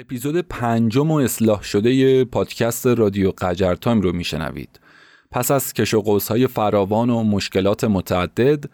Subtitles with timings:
[0.00, 4.80] اپیزود پنجم و اصلاح شده پادکست رادیو قجر تایم رو میشنوید.
[5.30, 8.64] پس از کش و های فراوان و مشکلات متعدد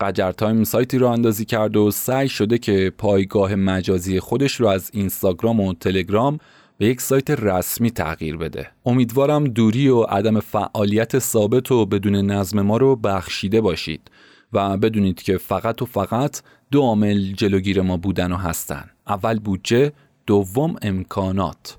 [0.00, 4.66] قجر تایم سایتی رو راه اندازی کرد و سعی شده که پایگاه مجازی خودش رو
[4.66, 6.38] از اینستاگرام و تلگرام
[6.78, 8.70] به یک سایت رسمی تغییر بده.
[8.86, 14.10] امیدوارم دوری و عدم فعالیت ثابت و بدون نظم ما رو بخشیده باشید
[14.52, 18.90] و بدونید که فقط و فقط دو عامل جلوگیر ما بودن و هستن.
[19.06, 19.92] اول بودجه
[20.26, 21.78] دوم امکانات.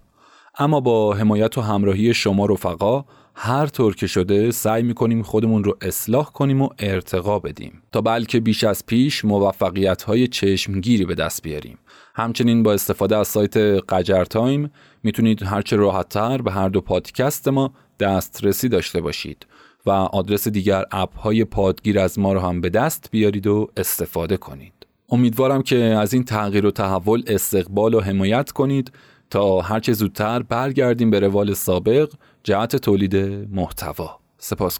[0.58, 5.78] اما با حمایت و همراهی شما رفقا هر طور که شده سعی می‌کنیم خودمون رو
[5.82, 11.44] اصلاح کنیم و ارتقا بدیم تا بلکه بیش از پیش موفقیت های چشمگیری به دست
[11.44, 11.78] بیاریم.
[12.16, 14.72] همچنین با استفاده از سایت قجر تایم
[15.04, 19.46] می‌تونید هرچه راحتتر به هر دو پادکست ما دسترسی داشته باشید
[19.86, 24.38] و آدرس دیگر اپ های پادگیر از ما رو هم به دست بیارید و استفاده
[24.38, 24.75] کنید.
[25.10, 28.92] امیدوارم که از این تغییر و تحول استقبال و حمایت کنید
[29.30, 32.14] تا هرچه زودتر برگردیم به روال سابق
[32.44, 33.16] جهت تولید
[33.52, 34.20] محتوا.
[34.38, 34.78] سپاس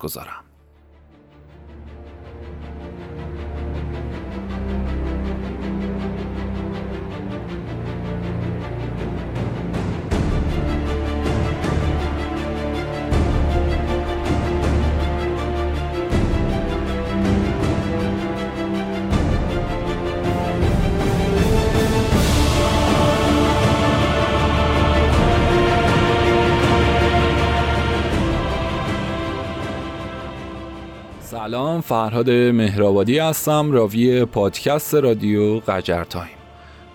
[31.56, 36.38] سلام فرهاد مهرآبادی هستم راوی پادکست رادیو قجر تایم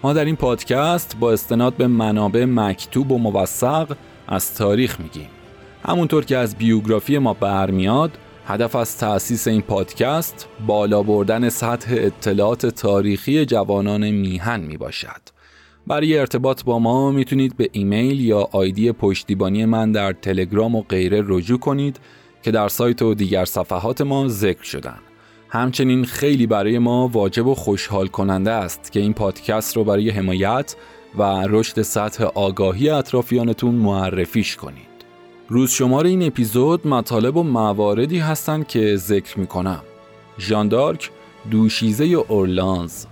[0.02, 3.96] ما در این پادکست با استناد به منابع مکتوب و موثق
[4.28, 5.28] از تاریخ میگیم
[5.84, 8.10] همونطور که از بیوگرافی ما برمیاد
[8.46, 15.20] هدف از تأسیس این پادکست بالا بردن سطح اطلاعات تاریخی جوانان میهن می باشد.
[15.86, 21.22] برای ارتباط با ما می‌تونید به ایمیل یا آیدی پشتیبانی من در تلگرام و غیره
[21.26, 22.00] رجوع کنید
[22.42, 24.98] که در سایت و دیگر صفحات ما ذکر شدن.
[25.48, 30.76] همچنین خیلی برای ما واجب و خوشحال کننده است که این پادکست رو برای حمایت
[31.18, 34.90] و رشد سطح آگاهی اطرافیانتون معرفیش کنید.
[35.48, 39.82] روز شمار این اپیزود مطالب و مواردی هستند که ذکر می کنم
[40.38, 41.10] ژاندارک
[41.50, 43.06] دوشیزه اورلانز.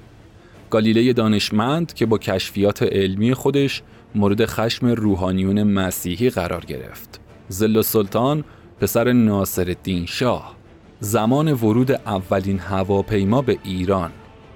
[0.71, 3.83] گالیله دانشمند که با کشفیات علمی خودش
[4.15, 7.21] مورد خشم روحانیون مسیحی قرار گرفت.
[7.49, 8.45] زل سلطان
[8.81, 10.55] پسر ناصر الدین شاه
[11.01, 14.11] زمان ورود اولین هواپیما به ایران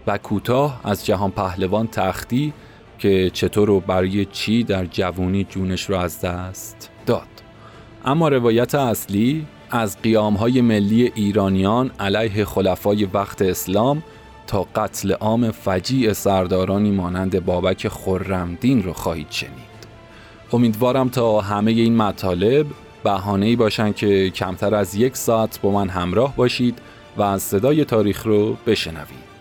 [0.07, 2.53] و کوتاه از جهان پهلوان تختی
[2.99, 7.29] که چطور و برای چی در جوونی جونش را از دست داد.
[8.05, 14.03] اما روایت اصلی از قیامهای ملی ایرانیان علیه خلفای وقت اسلام
[14.47, 19.73] تا قتل عام فجیع سردارانی مانند بابک خرمدین رو خواهید شنید.
[20.53, 22.67] امیدوارم تا همه این مطالب
[23.05, 26.79] بهانه ای باشن که کمتر از یک ساعت با من همراه باشید
[27.17, 29.33] و از صدای تاریخ رو بشنوید.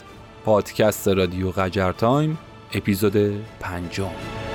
[0.45, 2.37] پادکست رادیو قجر تایم
[2.73, 3.15] اپیزود
[3.59, 4.50] پنجم.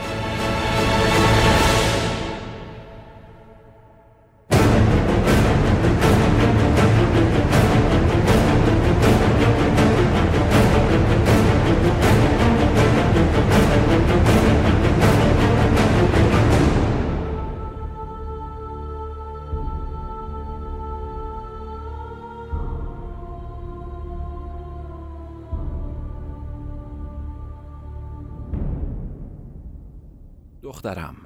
[30.77, 31.17] دخترم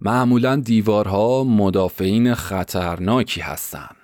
[0.00, 3.96] معمولا دیوارها مدافعین خطرناکی هستند.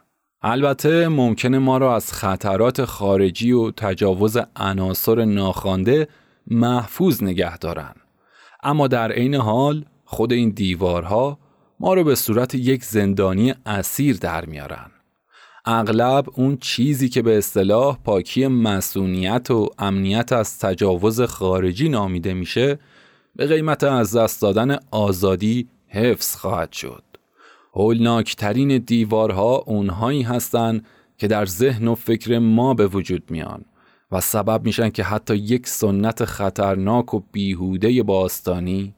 [0.42, 6.08] البته ممکنه ما را از خطرات خارجی و تجاوز عناصر ناخوانده
[6.46, 7.94] محفوظ نگه دارن.
[8.62, 11.38] اما در عین حال خود این دیوارها
[11.80, 14.90] ما رو به صورت یک زندانی اسیر در میارن.
[15.64, 22.78] اغلب اون چیزی که به اصطلاح پاکی مسئولیت و امنیت از تجاوز خارجی نامیده میشه
[23.36, 27.02] به قیمت از دست دادن آزادی حفظ خواهد شد.
[27.72, 30.86] هولناکترین دیوارها اونهایی هستند
[31.18, 33.64] که در ذهن و فکر ما به وجود میان
[34.12, 38.94] و سبب میشن که حتی یک سنت خطرناک و بیهوده باستانی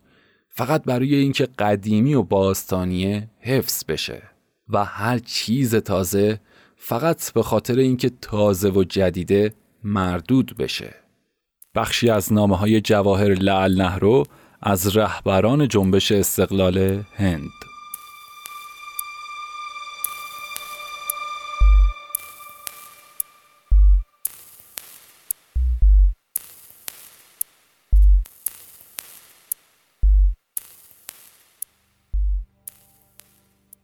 [0.48, 4.22] فقط برای اینکه قدیمی و باستانیه حفظ بشه
[4.68, 6.40] و هر چیز تازه
[6.76, 9.54] فقط به خاطر اینکه تازه و جدیده
[9.84, 11.05] مردود بشه.
[11.76, 14.24] بخشی از نامه های جواهر لال نهرو
[14.62, 17.50] از رهبران جنبش استقلال هند.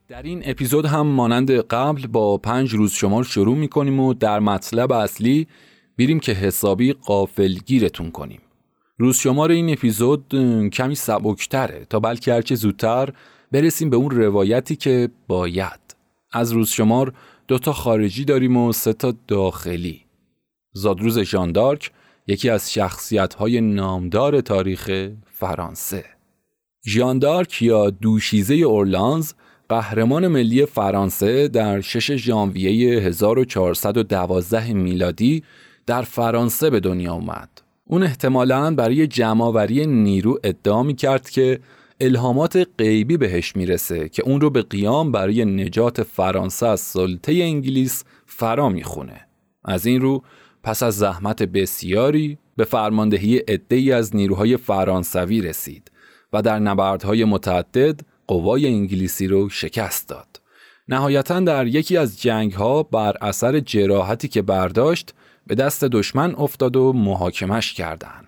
[0.07, 4.39] در این اپیزود هم مانند قبل با پنج روز شمار شروع می کنیم و در
[4.39, 5.47] مطلب اصلی
[5.95, 8.41] بیریم که حسابی قافلگیرتون کنیم.
[8.97, 10.25] روز شمار این اپیزود
[10.73, 13.09] کمی سبکتره تا بلکه هرچه زودتر
[13.51, 15.79] برسیم به اون روایتی که باید.
[16.31, 17.13] از روز شمار
[17.47, 20.01] دوتا خارجی داریم و سه تا داخلی.
[20.73, 21.91] زادروز ژاندارک
[22.27, 26.05] یکی از شخصیت های نامدار تاریخ فرانسه.
[26.85, 29.33] ژاندارک یا دوشیزه اورلانز
[29.69, 35.43] قهرمان ملی فرانسه در 6 ژانویه 1412 میلادی
[35.85, 37.49] در فرانسه به دنیا اومد.
[37.85, 41.59] اون احتمالاً برای جمعآوری نیرو ادعا می کرد که
[41.99, 48.03] الهامات غیبی بهش می‌رسه که اون رو به قیام برای نجات فرانسه از سلطه انگلیس
[48.25, 49.27] فرا می‌خونه.
[49.65, 50.23] از این رو
[50.63, 55.91] پس از زحمت بسیاری به فرماندهی عده‌ای از نیروهای فرانسوی رسید
[56.33, 60.41] و در نبردهای متعدد قوای انگلیسی رو شکست داد.
[60.87, 65.13] نهایتا در یکی از جنگ ها بر اثر جراحتی که برداشت
[65.47, 68.27] به دست دشمن افتاد و محاکمش کردند.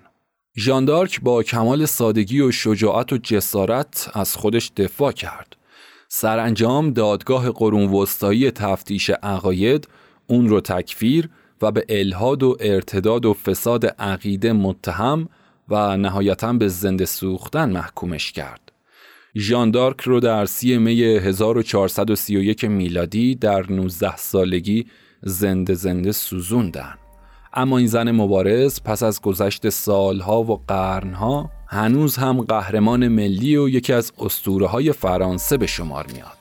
[0.57, 5.55] ژاندارک با کمال سادگی و شجاعت و جسارت از خودش دفاع کرد.
[6.07, 9.87] سرانجام دادگاه قرون وسطایی تفتیش عقاید
[10.27, 11.29] اون رو تکفیر
[11.61, 15.29] و به الهاد و ارتداد و فساد عقیده متهم
[15.69, 18.71] و نهایتا به زنده سوختن محکومش کرد.
[19.37, 24.85] ژاندارک رو در سی می 1431 میلادی در 19 سالگی
[25.21, 27.04] زنده زنده سوزوندن.
[27.57, 33.69] اما این زن مبارز پس از گذشت سالها و قرنها هنوز هم قهرمان ملی و
[33.69, 36.37] یکی از اسطوره های فرانسه به شمار میاد.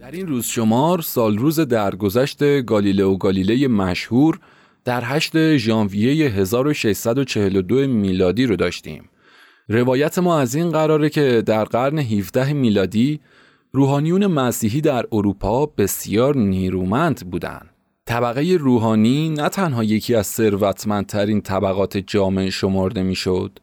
[0.00, 4.40] در این روز شمار سال روز درگذشت گالیلئو گالیله مشهور
[4.86, 9.08] در 8 ژانویه 1642 میلادی رو داشتیم.
[9.68, 13.20] روایت ما از این قراره که در قرن 17 میلادی
[13.72, 17.70] روحانیون مسیحی در اروپا بسیار نیرومند بودند.
[18.06, 23.58] طبقه روحانی نه تنها یکی از ثروتمندترین طبقات جامعه شمرده می‌شد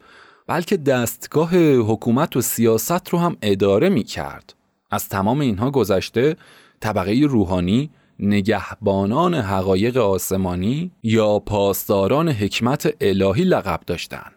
[0.48, 4.54] بلکه دستگاه حکومت و سیاست رو هم اداره می کرد.
[4.92, 6.36] از تمام اینها گذشته
[6.80, 7.90] طبقه روحانی
[8.20, 14.32] نگهبانان حقایق آسمانی یا پاسداران حکمت الهی لقب داشتند.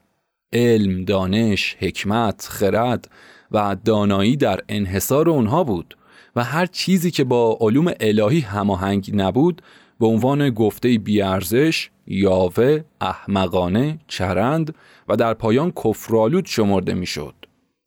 [0.52, 3.10] علم، دانش، حکمت، خرد
[3.50, 5.96] و دانایی در انحصار اونها بود
[6.36, 9.62] و هر چیزی که با علوم الهی هماهنگ نبود
[10.00, 14.74] به عنوان گفته بیارزش، یاوه، احمقانه، چرند
[15.08, 17.34] و در پایان کفرالود شمرده می‌شد.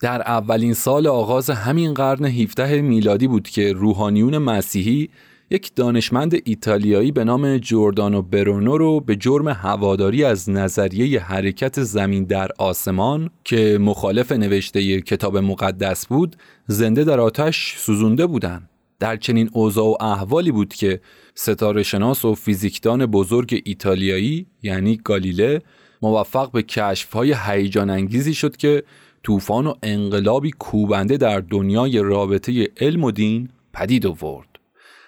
[0.01, 5.09] در اولین سال آغاز همین قرن 17 میلادی بود که روحانیون مسیحی
[5.51, 12.23] یک دانشمند ایتالیایی به نام جوردانو برونو رو به جرم هواداری از نظریه حرکت زمین
[12.23, 16.35] در آسمان که مخالف نوشته کتاب مقدس بود
[16.67, 18.69] زنده در آتش سوزونده بودند.
[18.99, 21.01] در چنین اوضاع و احوالی بود که
[21.35, 25.61] ستاره شناس و فیزیکدان بزرگ ایتالیایی یعنی گالیله
[26.01, 28.83] موفق به کشفهای هیجان انگیزی شد که
[29.23, 34.48] طوفان و انقلابی کوبنده در دنیای رابطه علم و دین پدید آورد.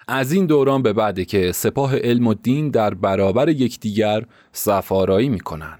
[0.08, 5.78] از این دوران به بعد که سپاه علم و دین در برابر یکدیگر سفارایی می‌کنن.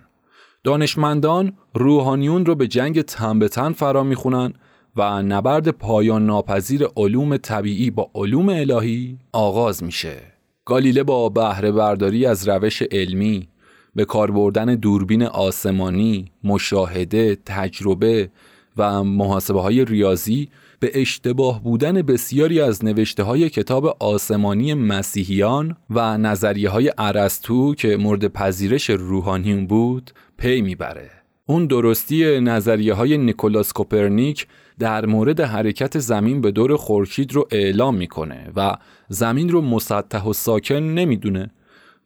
[0.65, 4.53] دانشمندان روحانیون رو به جنگ تن به تن فرا می‌خونن
[4.97, 10.17] و نبرد پایان ناپذیر علوم طبیعی با علوم الهی آغاز میشه.
[10.65, 13.49] گالیله با بهره برداری از روش علمی
[13.95, 18.31] به کار بردن دوربین آسمانی، مشاهده، تجربه
[18.77, 20.49] و محاسبه های ریاضی
[20.83, 27.97] به اشتباه بودن بسیاری از نوشته های کتاب آسمانی مسیحیان و نظریه های عرستو که
[27.97, 31.11] مورد پذیرش روحانیون بود پی می‌بره.
[31.47, 34.47] اون درستی نظریه های نیکولاس کوپرنیک
[34.79, 38.77] در مورد حرکت زمین به دور خورشید رو اعلام می‌کنه و
[39.09, 41.51] زمین رو مسطح و ساکن نمی‌دونه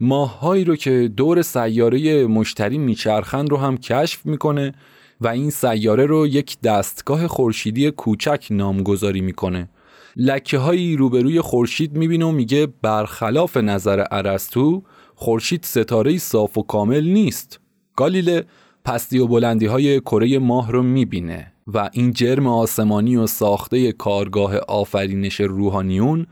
[0.00, 4.74] ماههایی رو که دور سیاره مشتری میچرخند رو هم کشف می‌کنه
[5.20, 9.68] و این سیاره رو یک دستگاه خورشیدی کوچک نامگذاری می‌کنه.
[10.16, 14.82] لکه هایی روبروی خورشید می‌بینه و میگه برخلاف نظر ارسطو
[15.14, 17.60] خورشید ستاره صاف و کامل نیست.
[17.96, 18.44] گالیله
[18.84, 24.56] پستی و بلندی های کره ماه رو می‌بینه و این جرم آسمانی و ساخته کارگاه
[24.56, 26.26] آفرینش روحانیون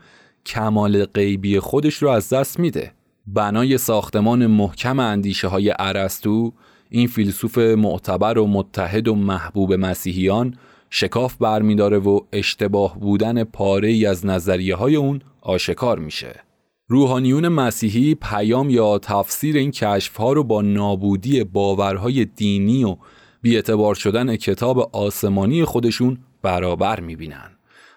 [0.45, 2.91] کمال غیبی خودش رو از دست میده.
[3.27, 6.53] بنای ساختمان محکم اندیشه های ارسطو
[6.89, 10.55] این فیلسوف معتبر و متحد و محبوب مسیحیان
[10.89, 16.43] شکاف برمیداره و اشتباه بودن پاره ای از نظریه های اون آشکار میشه.
[16.87, 22.97] روحانیون مسیحی پیام یا تفسیر این کشف ها رو با نابودی باورهای دینی و
[23.41, 27.51] بیعتبار شدن کتاب آسمانی خودشون برابر می‌بینن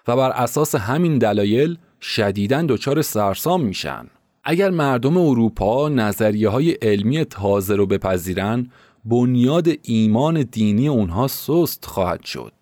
[0.07, 4.07] و بر اساس همین دلایل شدیداً دچار سرسام میشن.
[4.43, 8.67] اگر مردم اروپا نظریه های علمی تازه رو بپذیرن
[9.05, 12.53] بنیاد ایمان دینی اونها سست خواهد شد.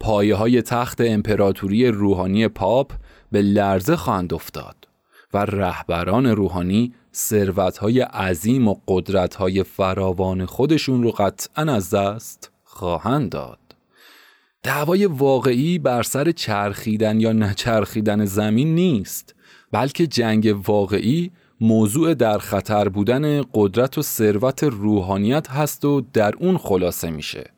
[0.00, 2.92] پایه های تخت امپراتوری روحانی پاپ
[3.32, 4.76] به لرزه خواهند افتاد
[5.34, 13.58] و رهبران روحانی ثروتهای عظیم و قدرتهای فراوان خودشون رو قطعا از دست خواهند داد.
[14.62, 19.35] دعوای واقعی بر سر چرخیدن یا نچرخیدن زمین نیست
[19.76, 21.30] بلکه جنگ واقعی
[21.60, 27.50] موضوع در خطر بودن قدرت و ثروت روحانیت هست و در اون خلاصه میشه.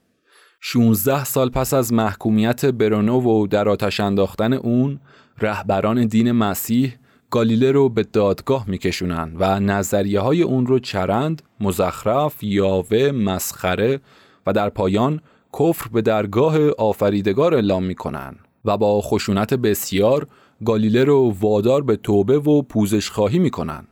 [0.61, 5.01] 16 سال پس از محکومیت برونو و در آتش انداختن اون
[5.41, 6.95] رهبران دین مسیح
[7.31, 14.01] گالیله رو به دادگاه میکشونن و نظریه های اون رو چرند، مزخرف، یاوه، مسخره
[14.47, 15.21] و در پایان
[15.59, 20.27] کفر به درگاه آفریدگار اعلام می‌کنن و با خشونت بسیار
[20.65, 23.87] گالیله رو وادار به توبه و پوزش خواهی می‌کنن.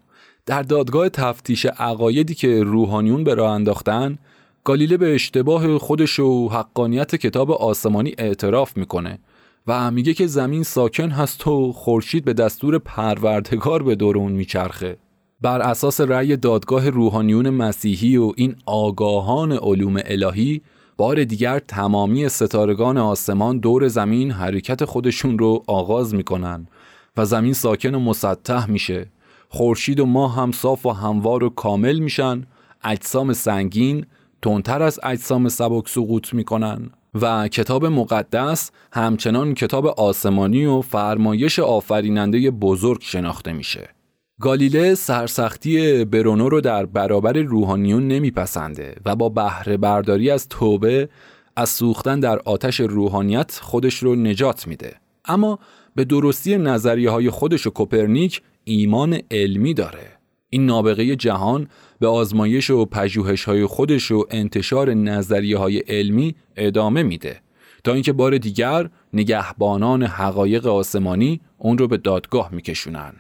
[0.47, 4.19] در دادگاه تفتیش عقایدی که روحانیون به راه انداختن
[4.65, 9.19] گالیله به اشتباه خودش و حقانیت کتاب آسمانی اعتراف می‌کنه
[9.67, 14.97] و میگه که زمین ساکن هست و خورشید به دستور پروردگار به دور اون میچرخه
[15.41, 20.63] بر اساس رأی دادگاه روحانیون مسیحی و این آگاهان علوم الهی
[20.97, 26.67] بار دیگر تمامی ستارگان آسمان دور زمین حرکت خودشون رو آغاز می‌کنن
[27.17, 29.07] و زمین ساکن و مسطح میشه.
[29.49, 32.47] خورشید و ماه هم صاف و هموار و کامل میشن.
[32.85, 34.07] اجسام سنگین
[34.43, 36.91] تندتر از اجسام سبک سقوط می‌کنن.
[37.15, 43.96] و کتاب مقدس همچنان کتاب آسمانی و فرمایش آفریننده بزرگ شناخته میشه.
[44.41, 51.09] گالیله سرسختی برونو رو در برابر روحانیون نمیپسنده و با بهره برداری از توبه
[51.57, 54.97] از سوختن در آتش روحانیت خودش رو نجات میده.
[55.25, 55.59] اما
[55.95, 60.13] به درستی نظریه های خودش و کوپرنیک ایمان علمی داره.
[60.51, 67.03] این نابغه جهان به آزمایش و پژوهش های خودش و انتشار نظریه های علمی ادامه
[67.03, 67.41] میده
[67.85, 73.13] تا اینکه بار دیگر نگهبانان حقایق آسمانی اون رو به دادگاه میکشونن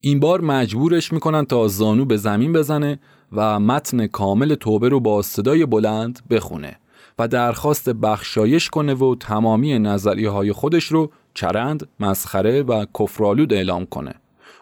[0.00, 2.98] این بار مجبورش می‌کنن تا زانو به زمین بزنه
[3.32, 6.76] و متن کامل توبه رو با صدای بلند بخونه
[7.18, 13.86] و درخواست بخشایش کنه و تمامی نظریه های خودش رو چرند، مسخره و کفرالود اعلام
[13.86, 14.14] کنه.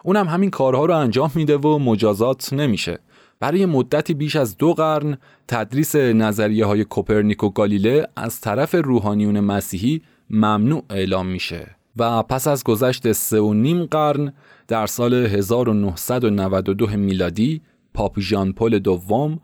[0.03, 2.99] اونم همین کارها رو انجام میده و مجازات نمیشه.
[3.39, 5.17] برای مدتی بیش از دو قرن
[5.47, 12.47] تدریس نظریه های کوپرنیک و گالیله از طرف روحانیون مسیحی ممنوع اعلام میشه و پس
[12.47, 14.33] از گذشت سه و نیم قرن
[14.67, 17.61] در سال 1992 میلادی
[17.93, 19.39] پاپ ژان پل دوم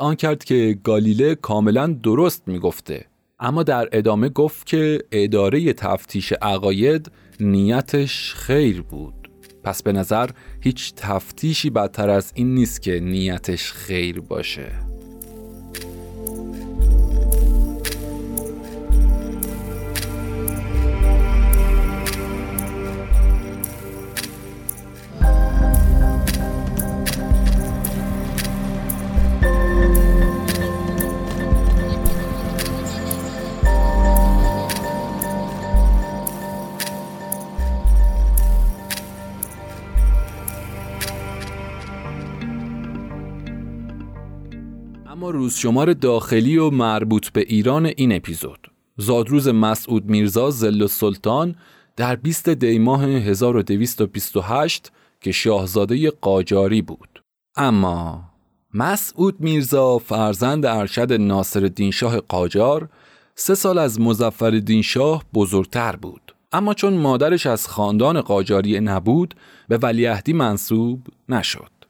[0.00, 3.06] آن کرد که گالیله کاملا درست می‌گفته.
[3.40, 9.14] اما در ادامه گفت که اداره تفتیش عقاید نیتش خیر بود.
[9.64, 14.91] پس به نظر هیچ تفتیشی بدتر از این نیست که نیتش خیر باشه.
[45.52, 48.70] روز شمار داخلی و مربوط به ایران این اپیزود.
[48.96, 51.56] زادروز مسعود میرزا زل سلطان
[51.96, 57.22] در 20 دی ماه 1228 که شاهزاده قاجاری بود.
[57.56, 58.24] اما
[58.74, 62.88] مسعود میرزا فرزند ارشد ناصر شاه قاجار
[63.34, 66.34] سه سال از مزفر شاه بزرگتر بود.
[66.52, 69.34] اما چون مادرش از خاندان قاجاری نبود
[69.68, 71.81] به ولیعهدی منصوب نشد.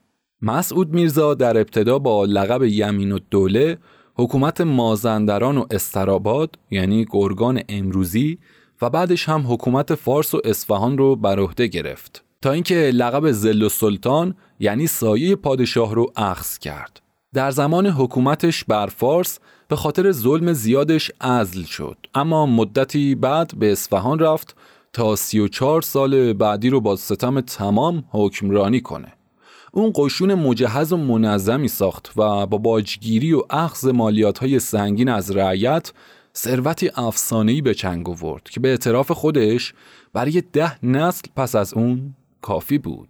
[0.42, 3.78] مسعود میرزا در ابتدا با لقب یمین و دوله
[4.14, 8.38] حکومت مازندران و استراباد یعنی گرگان امروزی
[8.82, 12.24] و بعدش هم حکومت فارس و اصفهان رو بر عهده گرفت.
[12.42, 17.02] تا اینکه لقب زل و سلطان یعنی سایه پادشاه رو اخذ کرد.
[17.34, 21.96] در زمان حکومتش بر فارس به خاطر ظلم زیادش ازل شد.
[22.14, 24.56] اما مدتی بعد به اصفهان رفت
[24.92, 29.12] تا 34 سال بعدی رو با ستم تمام حکمرانی کنه.
[29.74, 35.30] اون قشون مجهز و منظمی ساخت و با باجگیری و اخذ مالیات های سنگین از
[35.30, 35.92] رعیت
[36.36, 39.74] ثروتی افسانه‌ای به چنگ آورد که به اعتراف خودش
[40.12, 43.08] برای ده نسل پس از اون کافی بود.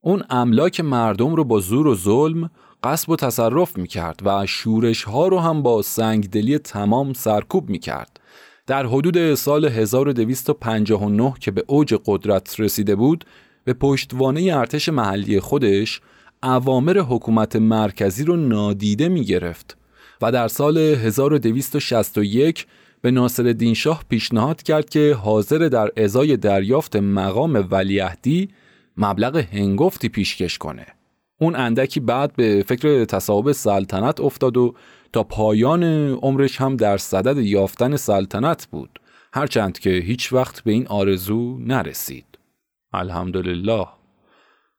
[0.00, 2.50] اون املاک مردم رو با زور و ظلم
[2.82, 8.20] قصب و تصرف می‌کرد و شورش ها رو هم با سنگدلی تمام سرکوب می‌کرد.
[8.66, 13.24] در حدود سال 1259 که به اوج قدرت رسیده بود
[13.64, 16.00] به پشتوانه ارتش محلی خودش
[16.42, 19.76] اوامر حکومت مرکزی رو نادیده می گرفت
[20.22, 22.66] و در سال 1261
[23.00, 28.48] به ناصر شاه پیشنهاد کرد که حاضر در ازای دریافت مقام ولیعهدی
[28.96, 30.86] مبلغ هنگفتی پیشکش کنه.
[31.40, 34.74] اون اندکی بعد به فکر تصاحب سلطنت افتاد و
[35.12, 39.00] تا پایان عمرش هم در صدد یافتن سلطنت بود
[39.34, 42.31] هرچند که هیچ وقت به این آرزو نرسید.
[42.94, 43.86] الحمدلله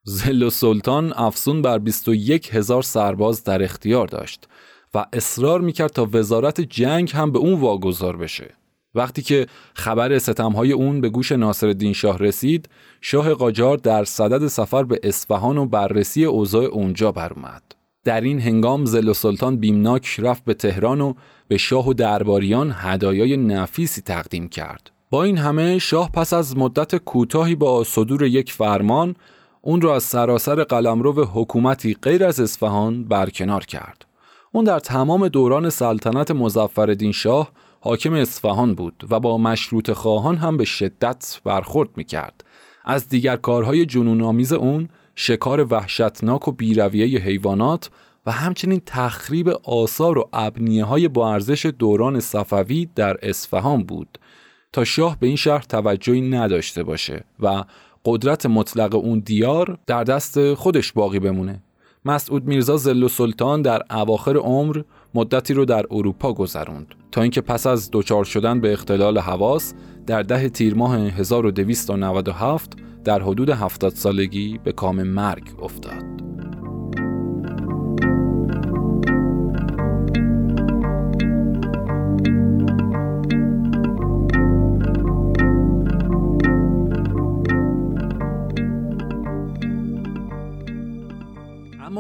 [0.04, 4.48] زل و سلطان افسون بر 21 هزار سرباز در اختیار داشت
[4.94, 8.54] و اصرار می‌کرد تا وزارت جنگ هم به اون واگذار بشه.
[8.96, 12.70] وقتی که خبر ستمهای اون به گوش ناصر شاه رسید،
[13.02, 17.64] شاه قاجار در صدد سفر به اصفهان و بررسی اوضاع اونجا برآمد.
[18.04, 21.14] در این هنگام زل و سلطان بیمناک رفت به تهران و
[21.48, 24.93] به شاه و درباریان هدایای نفیسی تقدیم کرد.
[25.14, 29.16] با این همه شاه پس از مدت کوتاهی با صدور یک فرمان
[29.62, 34.06] اون را از سراسر قلمرو حکومتی غیر از اصفهان برکنار کرد.
[34.52, 40.58] اون در تمام دوران سلطنت مزفردین شاه حاکم اصفهان بود و با مشروط خواهان هم
[40.58, 42.44] به شدت برخورد می کرد.
[42.86, 47.90] از دیگر کارهای جنونآمیز اون شکار وحشتناک و بیرویه حیوانات
[48.26, 54.18] و همچنین تخریب آثار و ابنیه های با ارزش دوران صفوی در اصفهان بود
[54.74, 57.64] تا شاه به این شهر توجهی نداشته باشه و
[58.06, 61.64] قدرت مطلق اون دیار در دست خودش باقی بمونه
[62.06, 64.82] مسعود میرزا زل و سلطان در اواخر عمر
[65.14, 69.74] مدتی رو در اروپا گذروند تا اینکه پس از دچار شدن به اختلال حواس
[70.08, 76.33] در ده تیر ماه 1297 در حدود 70 سالگی به کام مرگ افتاد.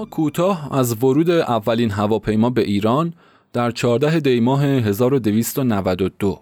[0.05, 3.13] کوتاه از ورود اولین هواپیما به ایران
[3.53, 6.39] در 14 دی ماه 1292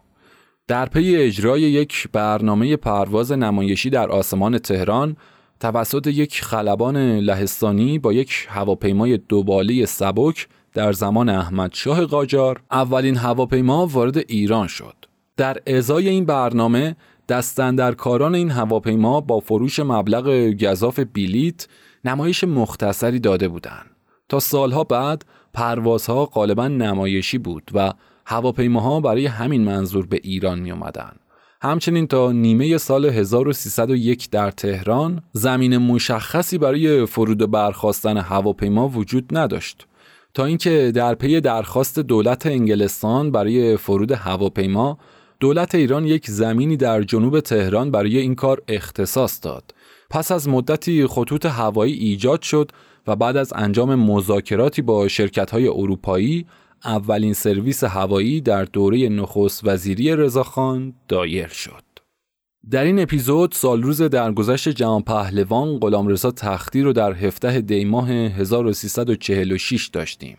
[0.67, 5.17] در پی اجرای یک برنامه پرواز نمایشی در آسمان تهران
[5.59, 13.17] توسط یک خلبان لهستانی با یک هواپیمای دوباله سبک در زمان احمد شاه قاجار اولین
[13.17, 14.95] هواپیما وارد ایران شد.
[15.37, 16.95] در ازای این برنامه
[17.29, 21.67] دستندرکاران این هواپیما با فروش مبلغ گذاف بیلیت
[22.05, 23.89] نمایش مختصری داده بودند.
[24.29, 27.93] تا سالها بعد پروازها غالبا نمایشی بود و
[28.25, 31.11] هواپیماها برای همین منظور به ایران می اومدن.
[31.61, 39.87] همچنین تا نیمه سال 1301 در تهران زمین مشخصی برای فرود برخواستن هواپیما وجود نداشت
[40.33, 44.97] تا اینکه در پی درخواست دولت انگلستان برای فرود هواپیما
[45.39, 49.73] دولت ایران یک زمینی در جنوب تهران برای این کار اختصاص داد
[50.11, 52.71] پس از مدتی خطوط هوایی ایجاد شد
[53.07, 56.45] و بعد از انجام مذاکراتی با شرکت‌های اروپایی
[56.85, 61.83] اولین سرویس هوایی در دوره نخست وزیری رضاخان دایر شد.
[62.71, 69.87] در این اپیزود سالروز درگذشت جهان پهلوان غلامرضا تختی رو در 17 دی ماه 1346
[69.87, 70.37] داشتیم.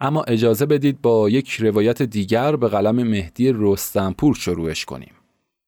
[0.00, 5.12] اما اجازه بدید با یک روایت دیگر به قلم مهدی رستنپور شروعش کنیم.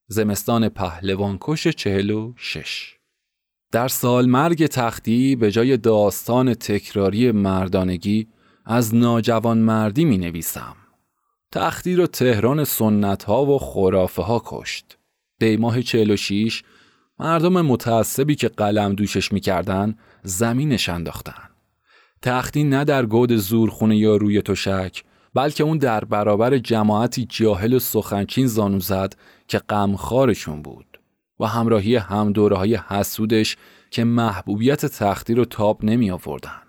[0.08, 2.97] زمستان پهلوان کش 46
[3.72, 8.28] در سال مرگ تختی به جای داستان تکراری مردانگی
[8.66, 10.76] از ناجوان مردی می نویسم.
[11.52, 14.98] تختی رو تهران سنت ها و خرافه ها کشت.
[15.38, 16.62] دیماه 46
[17.18, 21.48] مردم متعصبی که قلم دوشش می‌کردن زمینش انداختن.
[22.22, 25.04] تختی نه در گود زورخونه یا روی تشک
[25.34, 29.14] بلکه اون در برابر جماعتی جاهل و سخنچین زانو زد
[29.48, 30.87] که غمخوارشون بود
[31.40, 33.56] و همراهی همدوره های حسودش
[33.90, 36.62] که محبوبیت تختی رو تاب نمی آوردن.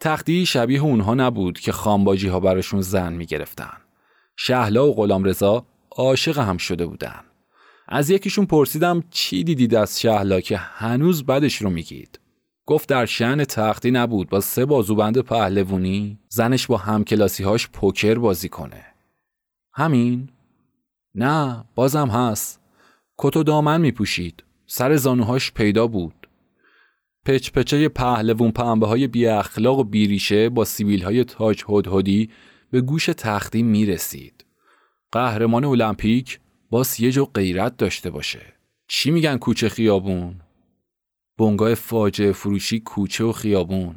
[0.00, 3.76] تختی شبیه اونها نبود که خانباجی ها براشون زن می گرفتن.
[4.36, 7.20] شهلا و غلام رضا عاشق هم شده بودن.
[7.88, 12.20] از یکیشون پرسیدم چی دیدید از شهلا که هنوز بدش رو میگید.
[12.66, 18.48] گفت در شن تختی نبود با سه بازوبند پهلوونی زنش با همکلاسی هاش پوکر بازی
[18.48, 18.84] کنه.
[19.72, 20.28] همین؟
[21.14, 22.63] نه بازم هست.
[23.18, 24.44] کت و دامن می پوشید.
[24.66, 26.28] سر زانوهاش پیدا بود.
[27.24, 32.30] پچ پچه پهلوون پنبه های بی اخلاق و بیریشه با سیبیل های تاج هدهدی
[32.70, 34.44] به گوش تختی می رسید.
[35.12, 38.42] قهرمان المپیک باس یه جو غیرت داشته باشه
[38.88, 40.40] چی میگن کوچه خیابون
[41.38, 43.96] بنگاه فاجعه فروشی کوچه و خیابون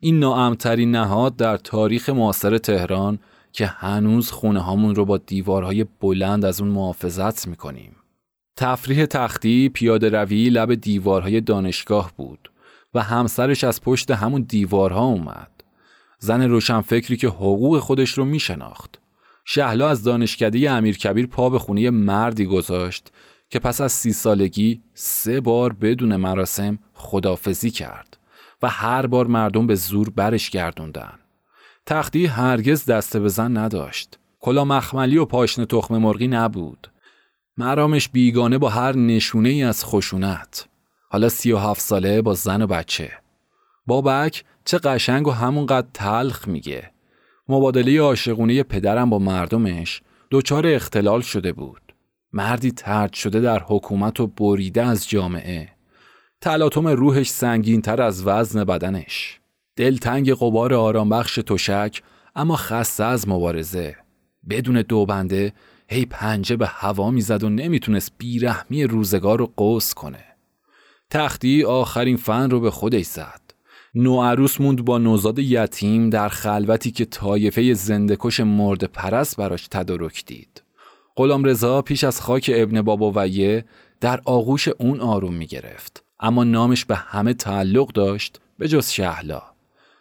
[0.00, 3.18] این ناامترین نهاد در تاریخ معاصر تهران
[3.52, 7.96] که هنوز خونه هامون رو با دیوارهای بلند از اون محافظت می‌کنیم.
[8.56, 12.50] تفریح تختی پیاده روی لب دیوارهای دانشگاه بود
[12.94, 15.50] و همسرش از پشت همون دیوارها اومد.
[16.18, 19.00] زن روشنفکری که حقوق خودش رو میشناخت.
[19.44, 23.12] شهلا از دانشکده امیرکبیر پا به خونه مردی گذاشت
[23.50, 28.16] که پس از سی سالگی سه بار بدون مراسم خدافزی کرد
[28.62, 31.18] و هر بار مردم به زور برش گردوندن.
[31.86, 34.18] تختی هرگز دسته به زن نداشت.
[34.40, 36.90] کلا مخملی و پاشن تخم مرغی نبود.
[37.56, 40.68] مرامش بیگانه با هر نشونه ای از خشونت.
[41.10, 43.12] حالا سی و هفت ساله با زن و بچه.
[43.86, 46.90] بابک چه قشنگ و همونقدر تلخ میگه.
[47.48, 51.80] مبادله عاشقونه پدرم با مردمش دچار اختلال شده بود.
[52.32, 55.68] مردی ترد شده در حکومت و بریده از جامعه.
[56.40, 59.40] تلاطم روحش سنگینتر از وزن بدنش.
[59.76, 62.02] دلتنگ قبار آرامبخش تشک
[62.36, 63.96] اما خسته از مبارزه.
[64.50, 65.52] بدون دو بنده
[65.94, 70.24] هی پنجه به هوا می‌زد و نمی‌تونست بیرحمی روزگار رو قوس کنه.
[71.10, 73.40] تختی آخرین فن رو به خودش زد.
[73.94, 80.62] نوعروس موند با نوزاد یتیم در خلوتی که طایفه زندکش مرد پرست براش تدارک دید.
[81.16, 83.64] غلام رضا پیش از خاک ابن بابا ویه
[84.00, 86.04] در آغوش اون آروم می گرفت.
[86.20, 89.42] اما نامش به همه تعلق داشت به جز شهلا.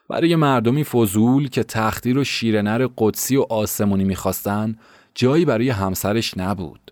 [0.10, 4.76] برای مردمی فضول که تختی رو شیرنر قدسی و آسمونی می‌خواستن
[5.16, 6.92] جایی برای همسرش نبود.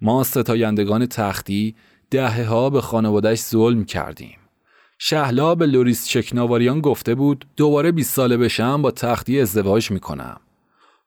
[0.00, 1.74] ما ستایندگان تختی
[2.10, 4.38] دهه ها به خانوادش ظلم کردیم.
[4.98, 10.40] شهلا به لوریس چکناواریان گفته بود دوباره 20 ساله بشم با تختی ازدواج می‌کنم.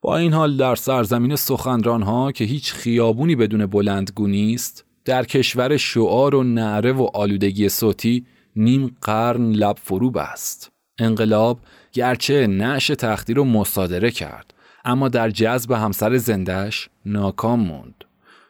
[0.02, 5.78] با این حال در سرزمین سخنران ها که هیچ خیابونی بدون بلندگو نیست در کشور
[5.78, 8.26] شعار و نعره و آلودگی صوتی
[8.56, 10.72] نیم قرن لب فرو بست.
[11.00, 11.60] انقلاب
[11.94, 14.54] گرچه نعش تختی رو مصادره کرد
[14.86, 18.04] اما در جذب همسر زندش ناکام موند.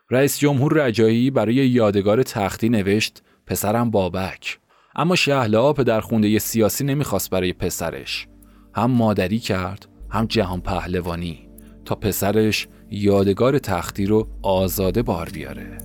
[0.09, 4.59] رئیس جمهور رجایی برای یادگار تختی نوشت پسرم بابک.
[4.95, 8.27] اما شهلا پدرخونده سیاسی نمی‌خواست برای پسرش.
[8.75, 11.49] هم مادری کرد هم جهان پهلوانی.
[11.85, 15.77] تا پسرش یادگار تختی رو آزاده بار بیاره.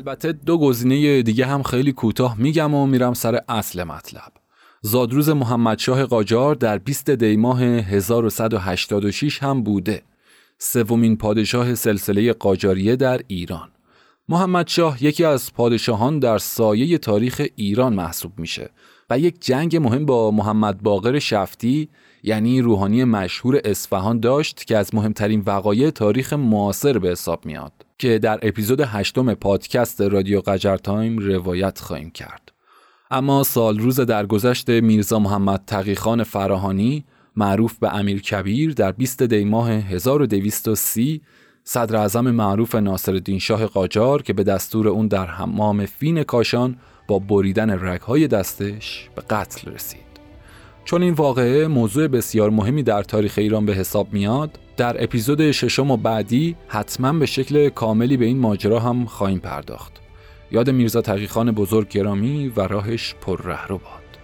[0.00, 4.32] البته دو گزینه دیگه هم خیلی کوتاه میگم و میرم سر اصل مطلب.
[4.82, 10.02] زادروز محمدشاه قاجار در 20 دی ماه 1186 هم بوده.
[10.58, 13.68] سومین پادشاه سلسله قاجاریه در ایران.
[14.28, 18.70] محمدشاه یکی از پادشاهان در سایه تاریخ ایران محسوب میشه
[19.10, 21.88] و یک جنگ مهم با محمد باقر شفتی
[22.22, 27.89] یعنی روحانی مشهور اصفهان داشت که از مهمترین وقایع تاریخ معاصر به حساب میاد.
[28.00, 32.52] که در اپیزود هشتم پادکست رادیو قجر تایم روایت خواهیم کرد.
[33.10, 37.04] اما سال روز درگذشت میرزا محمد تقیخان فراهانی
[37.36, 41.20] معروف به امیر کبیر در 20 دی ماه 1230
[41.64, 46.76] صدر اعظم معروف ناصر شاه قاجار که به دستور اون در حمام فین کاشان
[47.08, 50.10] با بریدن رگهای دستش به قتل رسید.
[50.84, 55.90] چون این واقعه موضوع بسیار مهمی در تاریخ ایران به حساب میاد در اپیزود ششم
[55.90, 59.92] و بعدی حتما به شکل کاملی به این ماجرا هم خواهیم پرداخت.
[60.50, 64.18] یاد میرزا تقیخان بزرگ گرامی و راهش پر ره رو باد.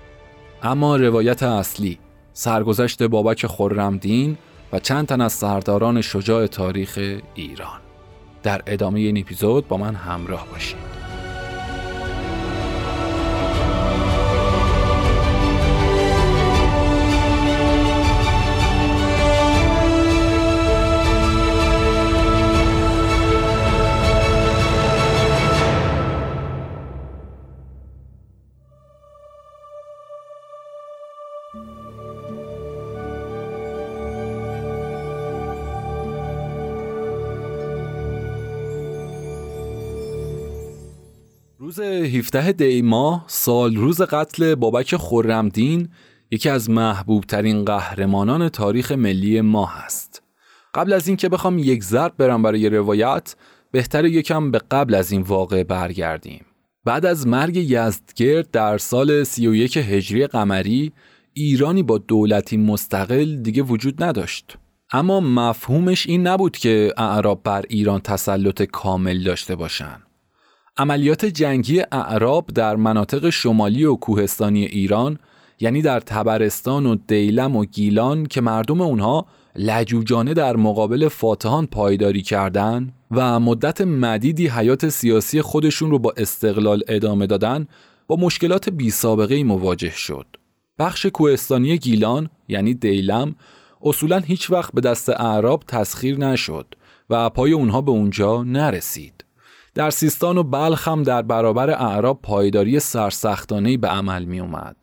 [0.63, 1.99] اما روایت اصلی
[2.33, 4.37] سرگذشت بابک خرمدین
[4.73, 6.99] و چند تن از سرداران شجاع تاریخ
[7.35, 7.81] ایران.
[8.43, 11.06] در ادامه این اپیزود با من همراه باشید.
[41.77, 45.89] روز 17 دی ماه سال روز قتل بابک خورمدین
[46.31, 50.23] یکی از محبوب ترین قهرمانان تاریخ ملی ما است.
[50.75, 53.37] قبل از اینکه بخوام یک ضرب برم برای روایت
[53.73, 56.45] بهتر یکم به قبل از این واقعه برگردیم
[56.85, 60.93] بعد از مرگ یزدگرد در سال 31 هجری قمری
[61.33, 64.59] ایرانی با دولتی مستقل دیگه وجود نداشت
[64.93, 70.06] اما مفهومش این نبود که اعراب بر ایران تسلط کامل داشته باشند.
[70.79, 75.19] عملیات جنگی اعراب در مناطق شمالی و کوهستانی ایران
[75.61, 82.23] یعنی در تبرستان و دیلم و گیلان که مردم اونها لجوجانه در مقابل فاتحان پایداری
[82.23, 87.67] کردند و مدت مدیدی حیات سیاسی خودشون رو با استقلال ادامه دادن
[88.07, 90.27] با مشکلات بی سابقه مواجه شد.
[90.79, 93.35] بخش کوهستانی گیلان یعنی دیلم
[93.83, 96.67] اصولا هیچ وقت به دست اعراب تسخیر نشد
[97.11, 99.16] و پای اونها به اونجا نرسید.
[99.77, 104.77] در سیستان و بلخ هم در برابر اعراب پایداری سرسختانه به عمل می اومد.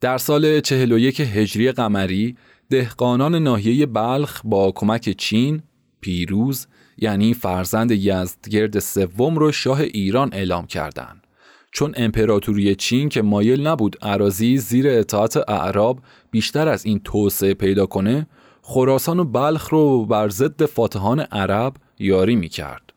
[0.00, 2.36] در سال 41 هجری قمری
[2.70, 5.62] دهقانان ناحیه بلخ با کمک چین
[6.00, 6.66] پیروز
[6.98, 11.26] یعنی فرزند یزدگرد سوم رو شاه ایران اعلام کردند.
[11.72, 16.00] چون امپراتوری چین که مایل نبود عراضی زیر اطاعت اعراب
[16.30, 18.26] بیشتر از این توسعه پیدا کنه
[18.62, 22.89] خراسان و بلخ رو بر ضد فاتحان عرب یاری می کرد.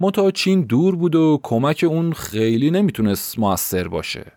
[0.00, 4.32] منتها چین دور بود و کمک اون خیلی نمی‌تونست موثر باشه.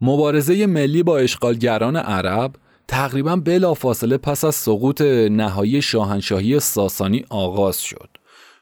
[0.00, 2.52] مبارزه ملی با اشغالگران عرب
[2.88, 5.00] تقریبا بلافاصله پس از سقوط
[5.30, 8.08] نهایی شاهنشاهی ساسانی آغاز شد.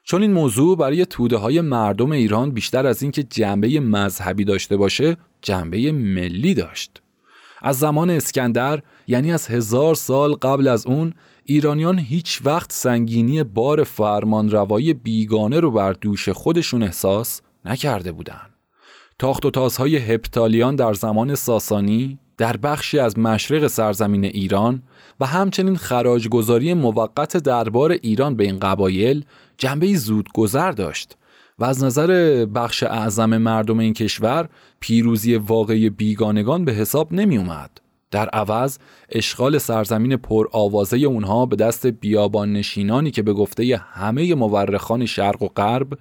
[0.05, 5.17] چون این موضوع برای توده های مردم ایران بیشتر از اینکه جنبه مذهبی داشته باشه
[5.43, 7.03] جنبه ملی داشت.
[7.67, 13.85] از زمان اسکندر یعنی از هزار سال قبل از اون ایرانیان هیچ وقت سنگینی بار
[13.85, 18.51] فرمان روایی بیگانه رو بر دوش خودشون احساس نکرده بودند.
[19.19, 24.83] تاخت و تازهای هپتالیان در زمان ساسانی در بخشی از مشرق سرزمین ایران
[25.21, 29.25] و همچنین خراجگذاری موقت دربار ایران به این قبایل
[29.59, 31.17] جنبه زود گذر داشت
[31.59, 34.49] و از نظر بخش اعظم مردم این کشور
[34.81, 37.71] پیروزی واقعی بیگانگان به حساب نمی اومد.
[38.11, 44.35] در عوض اشغال سرزمین پر آوازه اونها به دست بیابان نشینانی که به گفته همه
[44.35, 45.99] مورخان شرق و غرب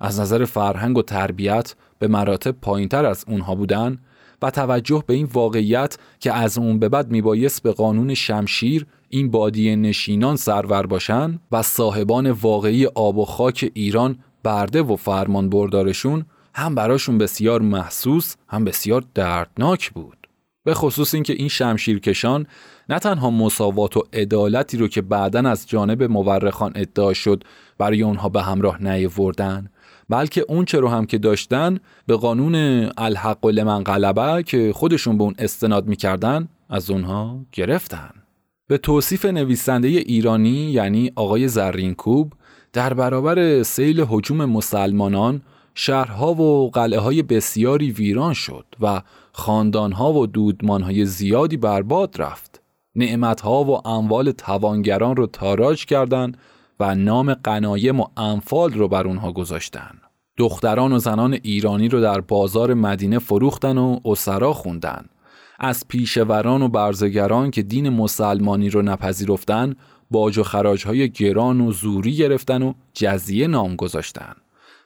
[0.00, 3.98] از نظر فرهنگ و تربیت به مراتب پایینتر از اونها بودن
[4.42, 9.30] و توجه به این واقعیت که از اون به بعد میبایست به قانون شمشیر این
[9.30, 16.24] بادی نشینان سرور باشن و صاحبان واقعی آب و خاک ایران برده و فرمان بردارشون
[16.54, 20.16] هم براشون بسیار محسوس هم بسیار دردناک بود.
[20.64, 22.46] به خصوص اینکه این شمشیرکشان
[22.88, 27.44] نه تنها مساوات و عدالتی رو که بعدا از جانب مورخان ادعا شد
[27.78, 29.70] برای اونها به همراه نیاوردن
[30.08, 32.54] بلکه اون چه رو هم که داشتن به قانون
[32.98, 38.10] الحق لمن غلبه که خودشون به اون استناد می‌کردن از اونها گرفتن.
[38.68, 42.32] به توصیف نویسنده ایرانی یعنی آقای زرینکوب
[42.74, 45.42] در برابر سیل حجوم مسلمانان
[45.74, 52.62] شهرها و قلعه های بسیاری ویران شد و خاندانها و دودمانهای زیادی برباد رفت
[52.94, 56.38] نعمتها و اموال توانگران رو تاراج کردند
[56.80, 59.90] و نام قنایم و انفال رو بر اونها گذاشتن.
[60.36, 65.04] دختران و زنان ایرانی رو در بازار مدینه فروختن و اسرا خوندن.
[65.58, 69.74] از پیشوران و برزگران که دین مسلمانی رو نپذیرفتن
[70.14, 74.34] باج و خراجهای گران و زوری گرفتن و جزیه نام گذاشتن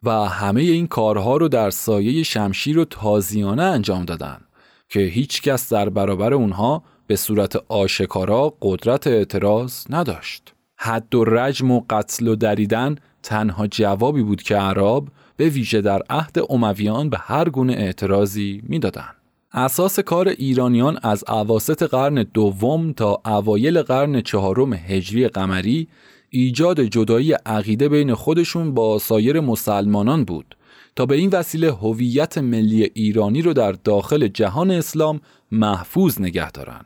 [0.03, 4.41] و همه این کارها رو در سایه شمشیر و تازیانه انجام دادن
[4.89, 10.55] که هیچ کس در برابر اونها به صورت آشکارا قدرت اعتراض نداشت.
[10.77, 15.05] حد و رجم و قتل و دریدن تنها جوابی بود که عرب
[15.37, 19.18] به ویژه در عهد امویان به هر گونه اعتراضی می‌دادند.
[19.53, 25.89] اساس کار ایرانیان از عواست قرن دوم تا اوایل قرن چهارم هجری قمری
[26.31, 30.57] ایجاد جدایی عقیده بین خودشون با سایر مسلمانان بود
[30.97, 35.21] تا به این وسیله هویت ملی ایرانی رو در داخل جهان اسلام
[35.53, 36.81] محفوظ نگه دارن.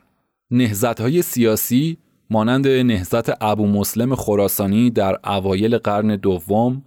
[0.51, 1.97] نهزت های سیاسی
[2.29, 6.81] مانند نهزت ابو مسلم خراسانی در اوایل قرن دوم،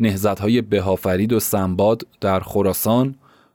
[0.00, 3.14] نهزت های بهافرید و سنباد در خراسان،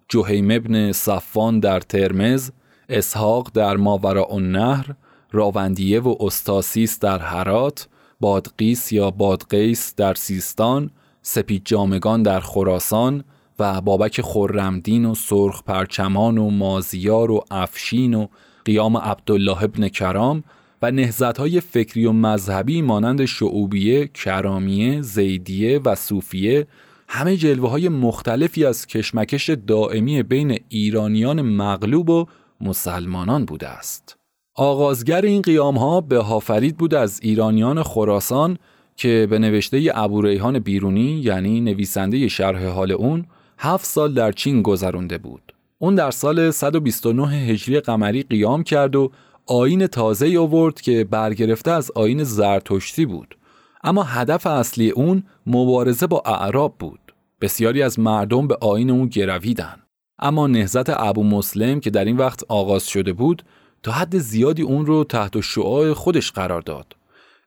[0.09, 2.51] جوهیم ابن صفان در ترمز،
[2.89, 4.95] اسحاق در ماورا النهر،
[5.31, 7.87] راوندیه و استاسیس در هرات،
[8.19, 10.89] بادقیس یا بادقیس در سیستان،
[11.21, 13.23] سپید جامگان در خراسان
[13.59, 18.27] و بابک خرمدین و سرخ پرچمان و مازیار و افشین و
[18.65, 20.43] قیام عبدالله ابن کرام
[20.81, 20.91] و
[21.37, 26.67] های فکری و مذهبی مانند شعوبیه، کرامیه، زیدیه و صوفیه
[27.07, 32.25] همه جلوه های مختلفی از کشمکش دائمی بین ایرانیان مغلوب و
[32.61, 34.17] مسلمانان بوده است.
[34.55, 38.57] آغازگر این قیام ها به هافرید بود از ایرانیان خراسان
[38.95, 43.25] که به نوشته ابو ریحان بیرونی یعنی نویسنده شرح حال اون
[43.57, 45.53] هفت سال در چین گذرونده بود.
[45.79, 49.11] اون در سال 129 هجری قمری قیام کرد و
[49.45, 53.37] آین تازه آورد که برگرفته از آین زرتشتی بود.
[53.85, 56.99] اما هدف اصلی اون مبارزه با اعراب بود.
[57.41, 59.75] بسیاری از مردم به آین اون گرویدن.
[60.19, 63.43] اما نهزت ابو مسلم که در این وقت آغاز شده بود
[63.83, 66.95] تا حد زیادی اون رو تحت شعاع خودش قرار داد.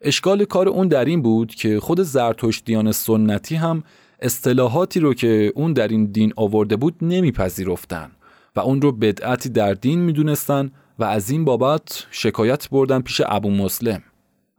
[0.01, 3.83] اشکال کار اون در این بود که خود زرتشتیان سنتی هم
[4.21, 8.11] اصطلاحاتی رو که اون در این دین آورده بود نمیپذیرفتن
[8.57, 13.51] و اون رو بدعتی در دین می‌دونستن و از این بابت شکایت بردن پیش ابو
[13.51, 14.03] مسلم.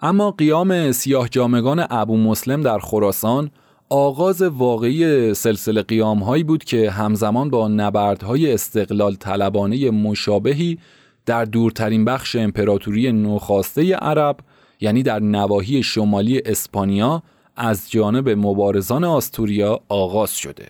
[0.02, 3.52] اما قیام سیاه جامگان ابو مسلم در خراسان
[3.90, 10.80] آغاز واقعی سلسله قیام هایی بود که همزمان با نبردهای استقلال طلبانه مشابهی
[11.26, 14.38] در دورترین بخش امپراتوری نوخاسته عرب
[14.80, 17.24] یعنی در نواحی شمالی اسپانیا
[17.56, 20.68] از جانب مبارزان آستوریا آغاز شده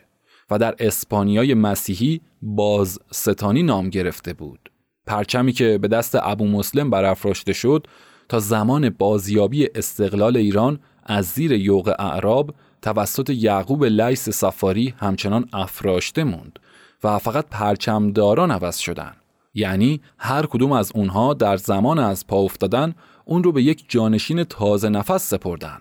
[0.49, 4.71] و در اسپانیای مسیحی باز ستانی نام گرفته بود.
[5.07, 7.87] پرچمی که به دست ابو مسلم برافراشته شد
[8.29, 16.23] تا زمان بازیابی استقلال ایران از زیر یوغ اعراب توسط یعقوب لیس سفاری همچنان افراشته
[16.23, 16.59] موند
[17.03, 19.15] و فقط پرچمداران عوض شدند.
[19.53, 24.43] یعنی هر کدوم از اونها در زمان از پا افتادن اون رو به یک جانشین
[24.43, 25.77] تازه نفس سپردن.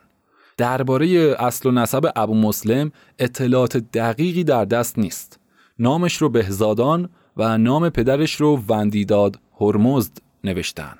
[0.57, 5.41] درباره اصل و نسب ابو مسلم اطلاعات دقیقی در دست نیست.
[5.79, 10.95] نامش رو بهزادان و نام پدرش رو وندیداد هرمزد نوشتن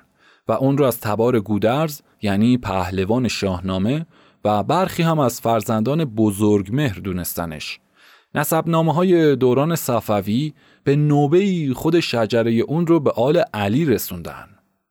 [0.49, 4.05] و اون رو از تبار گودرز یعنی پهلوان شاهنامه
[4.45, 7.79] و برخی هم از فرزندان بزرگ مهر دونستنش.
[8.35, 14.47] نسب نامه های دوران صفوی به نوبه خود شجره اون رو به آل علی رسوندن.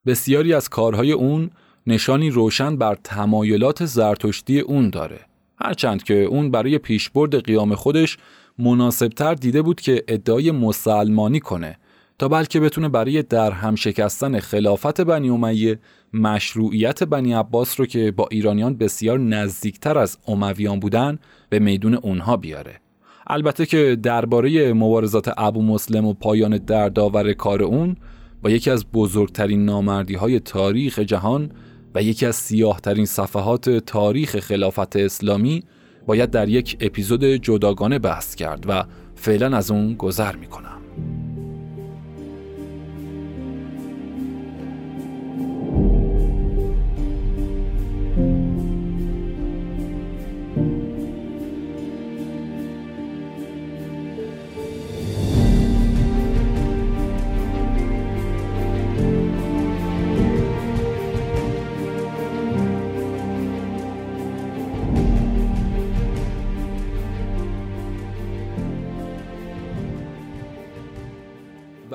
[0.07, 1.51] بسیاری از کارهای اون
[1.87, 5.21] نشانی روشن بر تمایلات زرتشتی اون داره.
[5.61, 8.19] هرچند که اون برای پیشبرد قیام خودش
[8.59, 11.79] مناسبتر دیده بود که ادعای مسلمانی کنه
[12.19, 15.79] تا بلکه بتونه برای در هم شکستن خلافت بنی امیه
[16.13, 22.37] مشروعیت بنی عباس رو که با ایرانیان بسیار نزدیکتر از امویان بودن به میدون اونها
[22.37, 22.81] بیاره.
[23.27, 27.97] البته که درباره مبارزات ابو مسلم و پایان دردآور کار اون
[28.43, 31.51] با یکی از بزرگترین نامردی های تاریخ جهان
[31.95, 35.63] و یکی از سیاهترین صفحات تاریخ خلافت اسلامی
[36.07, 40.78] باید در یک اپیزود جداگانه بحث کرد و فعلا از اون گذر می‌کنم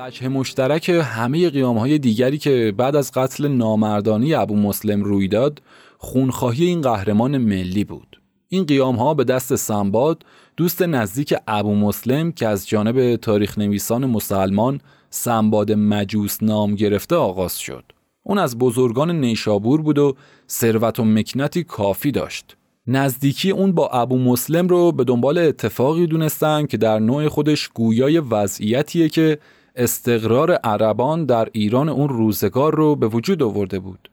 [0.05, 5.61] وجه مشترک همه قیام های دیگری که بعد از قتل نامردانی ابو مسلم روی داد
[5.97, 8.21] خونخواهی این قهرمان ملی بود.
[8.49, 10.23] این قیام ها به دست سنباد
[10.57, 17.59] دوست نزدیک ابو مسلم که از جانب تاریخ نویسان مسلمان سنباد مجوس نام گرفته آغاز
[17.59, 17.83] شد.
[18.23, 20.15] اون از بزرگان نیشابور بود و
[20.49, 22.57] ثروت و مکنتی کافی داشت.
[22.87, 28.19] نزدیکی اون با ابو مسلم رو به دنبال اتفاقی دونستن که در نوع خودش گویای
[28.19, 29.39] وضعیتیه که
[29.75, 34.09] استقرار عربان در ایران اون روزگار رو به وجود آورده بود.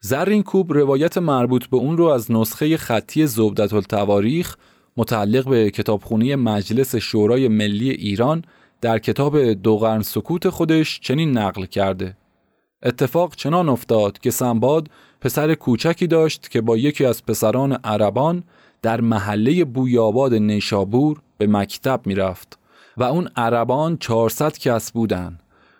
[0.00, 4.56] زرین کوب روایت مربوط به اون رو از نسخه خطی زبدت التواریخ
[4.96, 8.44] متعلق به کتابخونی مجلس شورای ملی ایران
[8.80, 12.16] در کتاب دوغرن سکوت خودش چنین نقل کرده.
[12.82, 14.88] اتفاق چنان افتاد که سنباد
[15.20, 18.44] پسر کوچکی داشت که با یکی از پسران عربان
[18.82, 22.59] در محله بویاباد نیشابور به مکتب می‌رفت.
[22.96, 25.38] و اون عربان 400 کس بودن.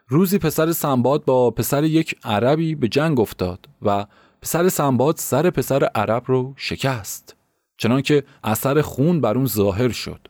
[0.09, 4.07] روزی پسر سنباد با پسر یک عربی به جنگ افتاد و
[4.43, 7.37] پسر سنباد سر پسر عرب رو شکست
[7.77, 10.21] چنانکه اثر خون بر اون ظاهر شد.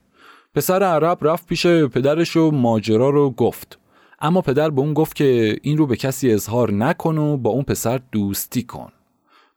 [0.54, 3.78] پسر عرب رفت پیش پدرش و ماجرا رو گفت
[4.20, 7.62] اما پدر به اون گفت که این رو به کسی اظهار نکن و با اون
[7.62, 8.92] پسر دوستی کن.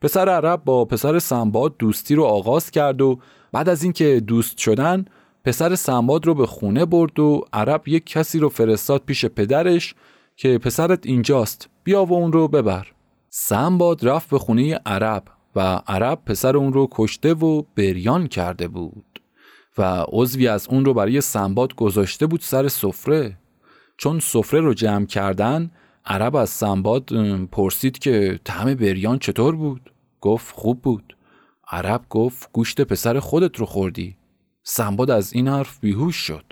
[0.01, 3.19] پسر عرب با پسر سنباد دوستی رو آغاز کرد و
[3.51, 5.05] بعد از اینکه دوست شدن
[5.45, 9.95] پسر سنباد رو به خونه برد و عرب یک کسی رو فرستاد پیش پدرش
[10.35, 12.87] که پسرت اینجاست بیا و اون رو ببر.
[13.29, 15.23] سنباد رفت به خونه عرب
[15.55, 19.21] و عرب پسر اون رو کشته و بریان کرده بود
[19.77, 23.37] و عضوی از اون رو برای سنباد گذاشته بود سر سفره.
[23.97, 25.71] چون سفره رو جمع کردن
[26.05, 27.09] عرب از سنباد
[27.51, 31.17] پرسید که طعم بریان چطور بود؟ گفت خوب بود.
[31.67, 34.17] عرب گفت گوشت پسر خودت رو خوردی.
[34.63, 36.43] سنباد از این حرف بیهوش شد.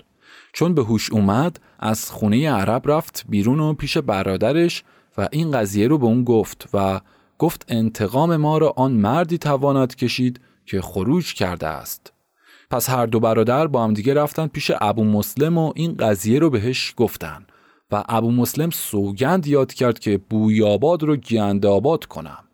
[0.52, 4.84] چون به هوش اومد از خونه عرب رفت بیرون و پیش برادرش
[5.18, 7.00] و این قضیه رو به اون گفت و
[7.38, 12.12] گفت انتقام ما را آن مردی تواند کشید که خروج کرده است.
[12.70, 16.50] پس هر دو برادر با هم دیگه رفتن پیش ابو مسلم و این قضیه رو
[16.50, 17.46] بهش گفتن
[17.90, 22.44] و ابو مسلم سوگند یاد کرد که بویاباد رو گنده آباد کنم.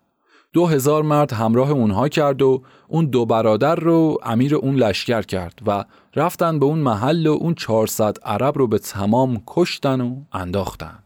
[0.52, 5.58] دو هزار مرد همراه اونها کرد و اون دو برادر رو امیر اون لشکر کرد
[5.66, 5.84] و
[6.16, 10.98] رفتن به اون محل و اون 400 عرب رو به تمام کشتن و انداختن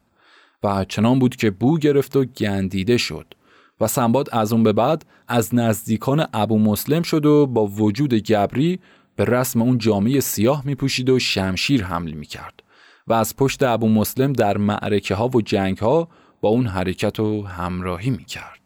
[0.63, 3.35] و چنان بود که بو گرفت و گندیده شد
[3.81, 8.81] و سنباد از اون به بعد از نزدیکان ابو مسلم شد و با وجود گبری
[9.17, 12.63] به رسم اون جامعه سیاه می پوشید و شمشیر حمل می کرد
[13.07, 16.09] و از پشت ابو مسلم در معرکه ها و جنگ ها
[16.41, 18.62] با اون حرکت و همراهی می کرد.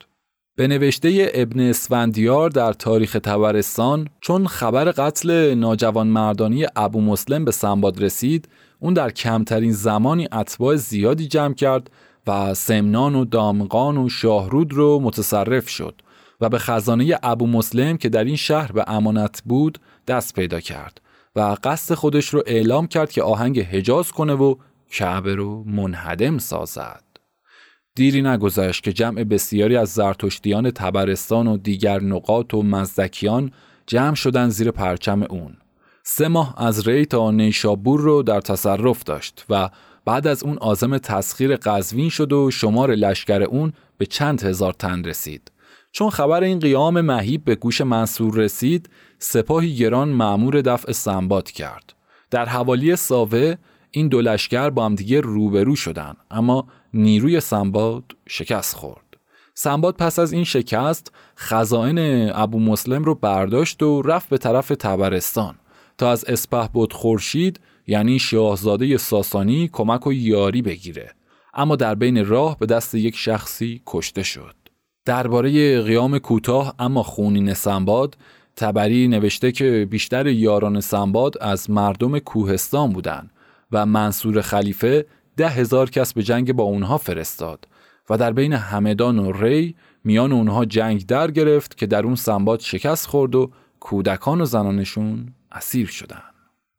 [0.59, 7.51] به نوشته ابن اسفندیار در تاریخ تبرستان چون خبر قتل ناجوان مردانی ابو مسلم به
[7.51, 8.49] سنباد رسید
[8.81, 11.91] اون در کمترین زمانی اتباع زیادی جمع کرد
[12.27, 15.95] و سمنان و دامغان و شاهرود رو متصرف شد
[16.41, 21.01] و به خزانه ابو مسلم که در این شهر به امانت بود دست پیدا کرد
[21.37, 24.55] و قصد خودش رو اعلام کرد که آهنگ حجاز کنه و
[24.91, 27.06] کعبه رو منهدم سازد.
[27.97, 33.51] دیری نگذشت که جمع بسیاری از زرتشتیان تبرستان و دیگر نقاط و مزدکیان
[33.87, 35.57] جمع شدن زیر پرچم اون.
[36.03, 39.71] سه ماه از ری تا نیشابور رو در تصرف داشت و
[40.05, 45.05] بعد از اون آزم تسخیر قزوین شد و شمار لشکر اون به چند هزار تن
[45.05, 45.53] رسید.
[45.93, 48.89] چون خبر این قیام مهیب به گوش منصور رسید،
[49.19, 51.93] سپاهی گران معمور دفع سنباد کرد.
[52.31, 53.55] در حوالی ساوه
[53.91, 56.67] این دو لشکر با هم دیگه روبرو شدن اما
[56.97, 59.07] نیروی سنباد شکست خورد.
[59.55, 65.55] سنباد پس از این شکست خزائن ابو مسلم رو برداشت و رفت به طرف تبرستان
[65.99, 71.11] تا از اسپه بود خورشید یعنی شاهزاده ساسانی کمک و یاری بگیره
[71.55, 74.55] اما در بین راه به دست یک شخصی کشته شد
[75.05, 78.17] درباره قیام کوتاه اما خونین سنباد
[78.57, 83.31] تبری نوشته که بیشتر یاران سنباد از مردم کوهستان بودند
[83.73, 85.07] و منصور خلیفه
[85.37, 87.69] ده هزار کس به جنگ با اونها فرستاد
[88.11, 92.61] و در بین همدان و ری میان اونها جنگ در گرفت که در اون سنباد
[92.61, 96.23] شکست خورد و کودکان و زنانشون اسیر شدن.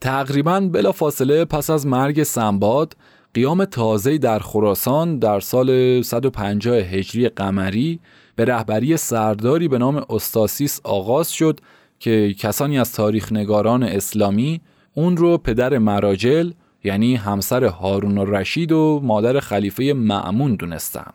[0.02, 2.98] تقریبا بلا فاصله پس از مرگ سنباد
[3.34, 8.00] قیام تازه در خراسان در سال 150 هجری قمری
[8.36, 11.60] به رهبری سرداری به نام استاسیس آغاز شد
[12.00, 14.62] که کسانی از تاریخ نگاران اسلامی
[14.94, 16.52] اون رو پدر مراجل
[16.88, 21.12] یعنی همسر هارون رشید و مادر خلیفه معمون دونستن.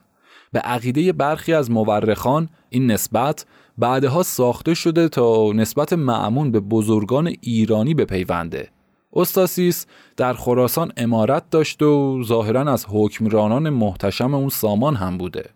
[0.52, 3.46] به عقیده برخی از مورخان این نسبت
[3.78, 8.68] بعدها ساخته شده تا نسبت معمون به بزرگان ایرانی بپیونده.
[9.12, 15.50] استاسیس در خراسان امارت داشت و ظاهرا از حکمرانان محتشم اون سامان هم بوده.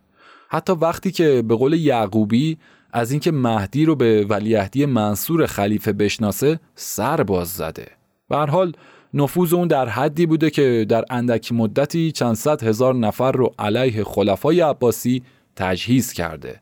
[0.49, 2.59] حتی وقتی که به قول یعقوبی
[2.93, 7.87] از اینکه مهدی رو به ولیعهدی منصور خلیفه بشناسه سر باز زده.
[8.29, 8.73] به حال
[9.15, 14.05] نفوذ اون در حدی بوده که در اندکی مدتی چند صد هزار نفر رو علیه
[14.05, 15.23] خلفای عباسی
[15.57, 16.61] تجهیز کرده.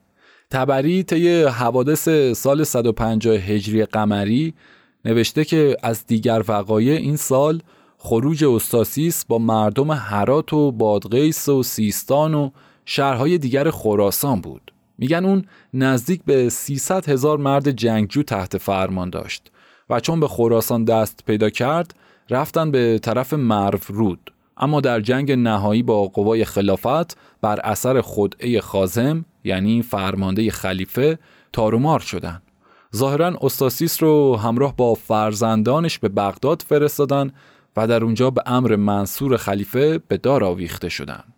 [0.51, 4.53] تبری طی حوادث سال 150 هجری قمری
[5.05, 7.61] نوشته که از دیگر وقایع این سال
[7.97, 12.49] خروج استاسیس با مردم هرات و بادغیس و سیستان و
[12.85, 14.71] شهرهای دیگر خراسان بود.
[14.97, 19.51] میگن اون نزدیک به 300 هزار مرد جنگجو تحت فرمان داشت
[19.89, 21.95] و چون به خراسان دست پیدا کرد
[22.29, 28.61] رفتن به طرف مرو رود اما در جنگ نهایی با قوای خلافت بر اثر خدعه
[28.61, 31.19] خازم یعنی فرمانده خلیفه
[31.53, 32.41] تارومار شدن
[32.95, 37.31] ظاهرا استاسیس رو همراه با فرزندانش به بغداد فرستادن
[37.77, 41.33] و در اونجا به امر منصور خلیفه به دار آویخته شدند.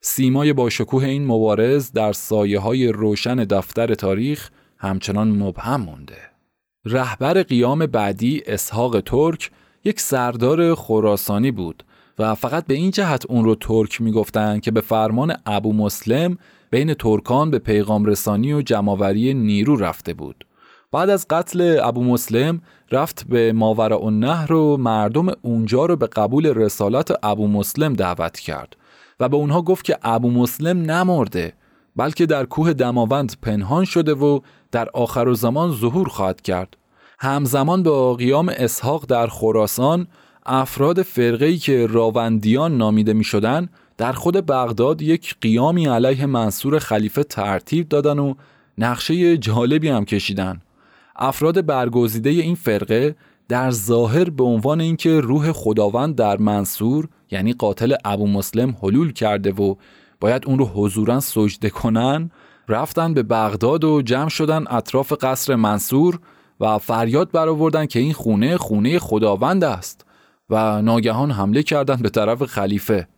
[0.00, 6.18] سیمای با شکوه این مبارز در سایه های روشن دفتر تاریخ همچنان مبهم مونده.
[6.84, 9.50] رهبر قیام بعدی اسحاق ترک
[9.84, 11.84] یک سردار خراسانی بود
[12.18, 16.38] و فقط به این جهت اون رو ترک می‌گفتند که به فرمان ابو مسلم
[16.70, 20.44] بین ترکان به پیغام رسانی و جمعوری نیرو رفته بود.
[20.92, 22.60] بعد از قتل ابو مسلم
[22.90, 28.76] رفت به ماورا نهر و مردم اونجا رو به قبول رسالت ابو مسلم دعوت کرد
[29.20, 31.52] و به اونها گفت که ابو مسلم نمرده
[31.96, 34.40] بلکه در کوه دماوند پنهان شده و
[34.72, 36.76] در آخر و زمان ظهور خواهد کرد
[37.24, 40.06] همزمان با قیام اسحاق در خراسان
[40.46, 47.24] افراد فرقه‌ای که راوندیان نامیده می شدن در خود بغداد یک قیامی علیه منصور خلیفه
[47.24, 48.34] ترتیب دادن و
[48.78, 50.60] نقشه جالبی هم کشیدن.
[51.16, 53.16] افراد برگزیده این فرقه
[53.48, 59.52] در ظاهر به عنوان اینکه روح خداوند در منصور یعنی قاتل ابو مسلم حلول کرده
[59.52, 59.74] و
[60.20, 62.30] باید اون رو حضورا سجده کنن
[62.68, 66.20] رفتن به بغداد و جمع شدن اطراف قصر منصور
[66.62, 70.06] و فریاد برآوردن که این خونه خونه خداوند است
[70.50, 73.08] و ناگهان حمله کردند به طرف خلیفه.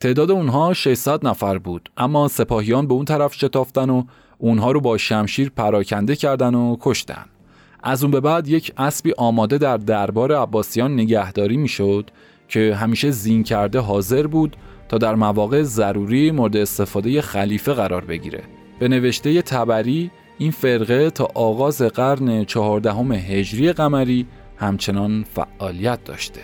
[0.00, 4.04] تعداد اونها 600 نفر بود اما سپاهیان به اون طرف شتافتن و
[4.38, 7.24] اونها رو با شمشیر پراکنده کردن و کشتن.
[7.82, 12.10] از اون به بعد یک اسبی آماده در دربار عباسیان نگهداری می‌شد
[12.48, 14.56] که همیشه زین کرده حاضر بود
[14.88, 18.42] تا در مواقع ضروری مورد استفاده خلیفه قرار بگیره.
[18.78, 24.26] به نوشته تبری این فرقه تا آغاز قرن چهاردهم هجری قمری
[24.56, 26.40] همچنان فعالیت داشته.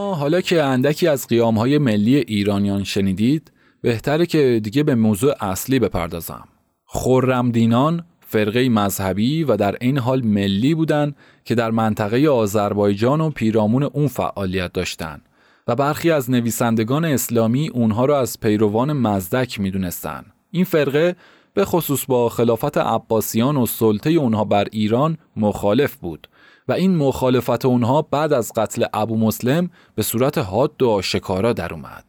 [0.00, 6.44] حالا که اندکی از های ملی ایرانیان شنیدید بهتره که دیگه به موضوع اصلی بپردازم
[6.86, 13.82] خرمدینان فرقه مذهبی و در این حال ملی بودند که در منطقه آذربایجان و پیرامون
[13.82, 15.22] اون فعالیت داشتند
[15.68, 20.32] و برخی از نویسندگان اسلامی اونها را از پیروان مزدک می‌دونستند.
[20.50, 21.16] این فرقه
[21.54, 26.28] به خصوص با خلافت عباسیان و سلطه اونها بر ایران مخالف بود
[26.70, 31.74] و این مخالفت اونها بعد از قتل ابو مسلم به صورت حاد و آشکارا در
[31.74, 32.04] اومد.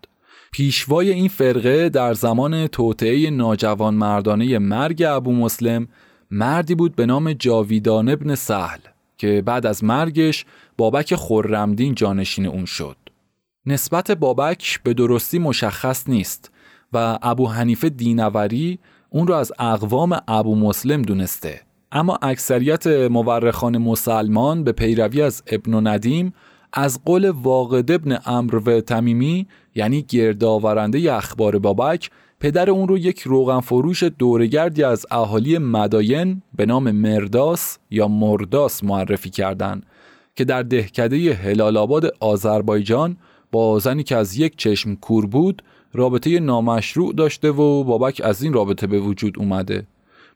[0.52, 5.88] پیشوای این فرقه در زمان توطعه ناجوان مردانه مرگ ابو مسلم
[6.32, 8.80] مردی بود به نام جاویدان ابن سهل
[9.18, 10.46] که بعد از مرگش
[10.78, 12.98] بابک خرمدین جانشین اون شد.
[13.66, 16.52] نسبت بابک به درستی مشخص نیست
[16.94, 21.62] و ابو حنیفه دینوری اون رو از اقوام ابو مسلم دونسته
[21.92, 26.34] اما اکثریت مورخان مسلمان به پیروی از ابن ندیم
[26.74, 33.20] از قول واقد ابن امر و تمیمی یعنی گردآورنده اخبار بابک پدر اون رو یک
[33.20, 39.86] روغن فروش دورگردی از اهالی مداین به نام مرداس یا مرداس معرفی کردند
[40.36, 43.18] که در دهکده هلال آباد آذربایجان
[43.52, 45.64] با زنی که از یک چشم کور بود
[45.94, 49.88] رابطه نامشروع داشته و بابک از این رابطه به وجود اومده.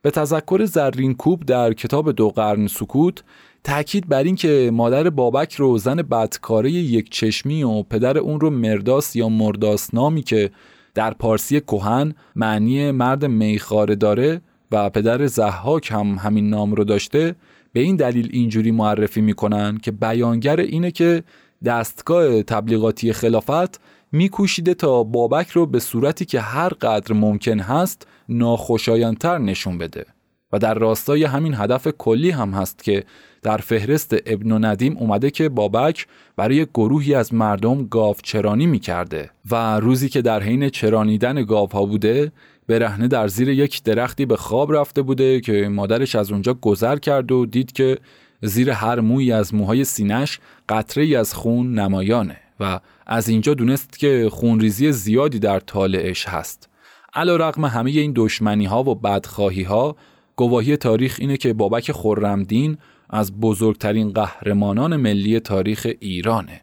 [0.05, 3.23] به تذکر زرین کوب در کتاب دو قرن سکوت
[3.63, 8.49] تاکید بر این که مادر بابک رو زن بدکاره یک چشمی و پدر اون رو
[8.49, 10.51] مرداس یا مرداس نامی که
[10.93, 14.41] در پارسی کهن معنی مرد میخاره داره
[14.71, 17.35] و پدر زحاک هم همین نام رو داشته
[17.73, 21.23] به این دلیل اینجوری معرفی می‌کنن که بیانگر اینه که
[21.65, 23.79] دستگاه تبلیغاتی خلافت
[24.15, 30.05] میکوشیده تا بابک رو به صورتی که هر قدر ممکن هست ناخوشایندتر نشون بده.
[30.51, 33.03] و در راستای همین هدف کلی هم هست که
[33.41, 39.79] در فهرست ابن ندیم اومده که بابک برای گروهی از مردم گاو چرانی می‌کرده و
[39.79, 42.31] روزی که در حین چرانیدن گاوها بوده
[42.67, 47.31] برهنه در زیر یک درختی به خواب رفته بوده که مادرش از اونجا گذر کرد
[47.31, 47.97] و دید که
[48.41, 50.39] زیر هر موی از موهای سینش
[50.69, 52.44] قطره از خون نمایانه.
[52.59, 56.69] و از اینجا دونست که خونریزی زیادی در طالعش هست
[57.13, 59.95] علا رقم همه این دشمنی ها و بدخواهی ها
[60.35, 62.77] گواهی تاریخ اینه که بابک خرمدین
[63.09, 66.61] از بزرگترین قهرمانان ملی تاریخ ایرانه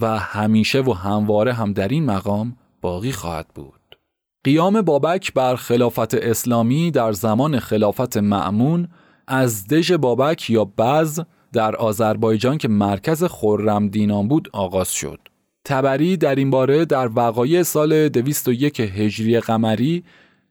[0.00, 3.98] و همیشه و همواره هم در این مقام باقی خواهد بود.
[4.44, 8.88] قیام بابک بر خلافت اسلامی در زمان خلافت معمون
[9.26, 11.20] از دژ بابک یا بز
[11.52, 15.18] در آذربایجان که مرکز خرمدینان بود آغاز شد.
[15.64, 20.04] تبری در این باره در وقایع سال 201 هجری قمری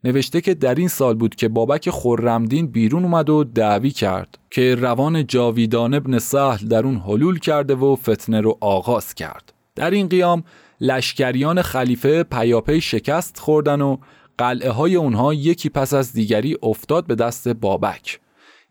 [0.04, 4.76] نوشته که در این سال بود که بابک خرمدین بیرون اومد و دعوی کرد که
[4.76, 9.54] روان جاویدان ابن سهل در اون حلول کرده و فتنه رو آغاز کرد.
[9.76, 10.44] در این قیام
[10.82, 13.98] لشکریان خلیفه پیاپی شکست خوردن و
[14.38, 18.20] قلعه های اونها یکی پس از دیگری افتاد به دست بابک.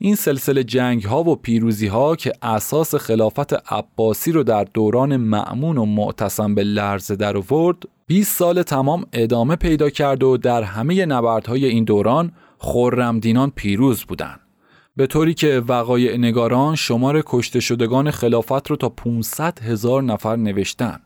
[0.02, 5.78] این سلسله جنگ ها و پیروزی ها که اساس خلافت عباسی رو در دوران معمون
[5.78, 7.76] و معتصم به لرزه در آورد
[8.06, 14.40] 20 سال تمام ادامه پیدا کرد و در همه نبردهای این دوران خرمدینان پیروز بودند.
[14.96, 21.00] به طوری که وقایع نگاران شمار کشته شدگان خلافت رو تا 500 هزار نفر نوشتن.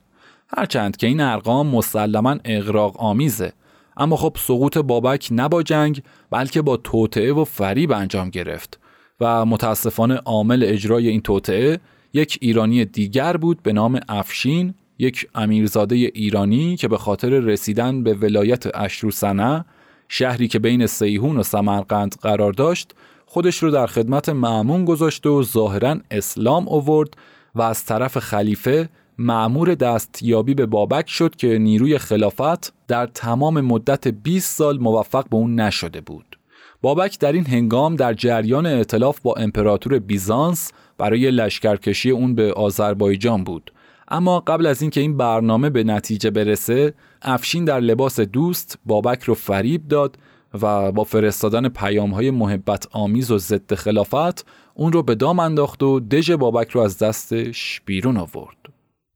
[0.57, 3.53] هرچند که این ارقام مسلما اغراق آمیزه
[3.97, 8.84] اما خب سقوط بابک نه با جنگ بلکه با توطعه و فریب انجام گرفت
[9.21, 11.81] و متاسفانه عامل اجرای این توطعه
[12.12, 18.15] یک ایرانی دیگر بود به نام افشین یک امیرزاده ایرانی که به خاطر رسیدن به
[18.15, 19.65] ولایت اشروسنه
[20.09, 22.95] شهری که بین سیهون و سمرقند قرار داشت
[23.27, 27.17] خودش رو در خدمت معمون گذاشت و ظاهرا اسلام اوورد
[27.55, 28.89] و از طرف خلیفه
[29.19, 35.37] معمور دستیابی به بابک شد که نیروی خلافت در تمام مدت 20 سال موفق به
[35.37, 36.39] اون نشده بود.
[36.85, 43.45] بابک در این هنگام در جریان اعتلاف با امپراتور بیزانس برای لشکرکشی اون به آذربایجان
[43.45, 43.72] بود
[44.09, 49.35] اما قبل از اینکه این برنامه به نتیجه برسه افشین در لباس دوست بابک رو
[49.35, 50.18] فریب داد
[50.62, 55.82] و با فرستادن پیام های محبت آمیز و ضد خلافت اون رو به دام انداخت
[55.82, 58.57] و دژ بابک رو از دستش بیرون آورد.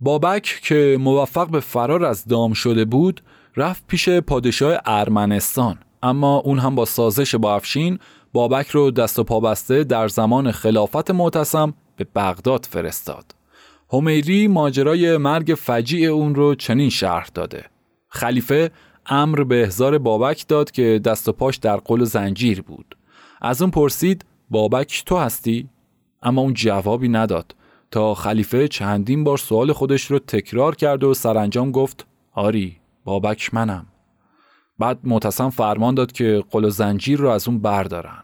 [0.01, 3.21] بابک که موفق به فرار از دام شده بود
[3.57, 7.99] رفت پیش پادشاه ارمنستان اما اون هم با سازش با افشین
[8.33, 13.35] بابک رو دست و پا بسته در زمان خلافت معتصم به بغداد فرستاد.
[13.93, 17.65] همیری ماجرای مرگ فجیع اون رو چنین شرح داده.
[18.09, 18.71] خلیفه
[19.07, 22.97] امر به احضار بابک داد که دست و پاش در قل زنجیر بود.
[23.41, 25.69] از اون پرسید بابک تو هستی؟
[26.23, 27.55] اما اون جوابی نداد
[27.91, 33.87] تا خلیفه چندین بار سوال خودش رو تکرار کرد و سرانجام گفت آری بابک منم.
[34.79, 38.23] بعد معتصم فرمان داد که قل و زنجیر رو از اون بردارن.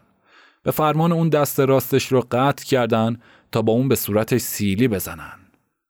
[0.63, 3.17] به فرمان اون دست راستش رو قطع کردن
[3.51, 5.39] تا با اون به صورتش سیلی بزنن.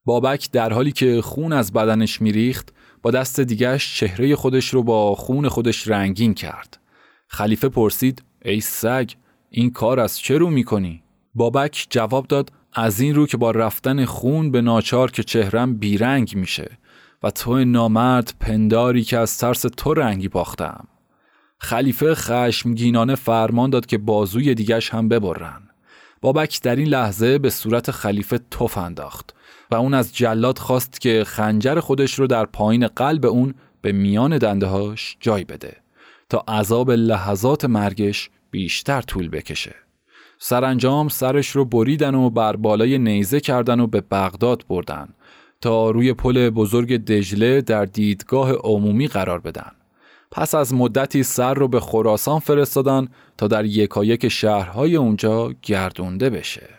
[0.06, 5.16] بابک در حالی که خون از بدنش میریخت با دست دیگش چهره خودش رو با
[5.16, 6.80] خون خودش رنگین کرد.
[7.28, 9.12] خلیفه پرسید ای سگ
[9.50, 11.04] این کار از چه رو می‌کنی؟
[11.36, 16.36] بابک جواب داد از این رو که با رفتن خون به ناچار که چهرم بیرنگ
[16.36, 16.78] میشه
[17.26, 20.88] و تو نامرد پنداری که از ترس تو رنگی باختم.
[21.58, 25.62] خلیفه خشمگینانه فرمان داد که بازوی دیگش هم ببرن.
[26.22, 29.36] بابک در این لحظه به صورت خلیفه توف انداخت
[29.72, 34.38] و اون از جلاد خواست که خنجر خودش رو در پایین قلب اون به میان
[34.38, 35.78] دنده هاش جای بده
[36.30, 39.76] تا عذاب لحظات مرگش بیشتر طول بکشه.
[40.40, 45.10] سرانجام سرش رو بریدن و بر بالای نیزه کردن و به بغداد بردن
[45.66, 49.72] تا روی پل بزرگ دجله در دیدگاه عمومی قرار بدن.
[50.32, 53.08] پس از مدتی سر رو به خراسان فرستادن
[53.38, 56.70] تا در یکایک شهرهای اونجا گردونده بشه.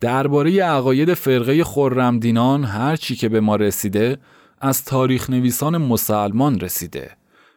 [0.00, 4.18] درباره عقاید فرقه خرمدینان هر چی که به ما رسیده
[4.60, 7.10] از تاریخ نویسان مسلمان رسیده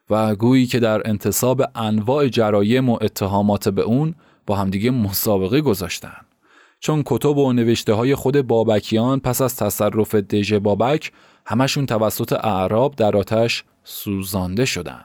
[0.10, 4.16] و گویی که در انتصاب انواع جرایم و اتهامات به اون
[4.46, 6.18] با همدیگه مسابقه گذاشتن
[6.84, 11.12] چون کتب و نوشته های خود بابکیان پس از تصرف دژ بابک
[11.46, 15.04] همشون توسط اعراب در آتش سوزانده شدن.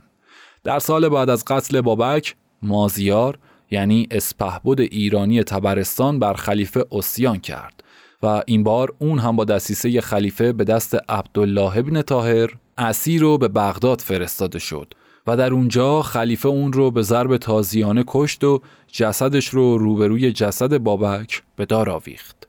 [0.65, 3.39] در سال بعد از قتل بابک مازیار
[3.71, 7.85] یعنی اسپهبد ایرانی تبرستان بر خلیفه اسیان کرد
[8.23, 13.39] و این بار اون هم با دستیسه خلیفه به دست عبدالله ابن تاهر اسیر رو
[13.39, 14.95] به بغداد فرستاده شد.
[15.27, 18.61] و در اونجا خلیفه اون رو به ضرب تازیانه کشت و
[18.93, 22.49] جسدش رو روبروی جسد بابک به دار آویخت.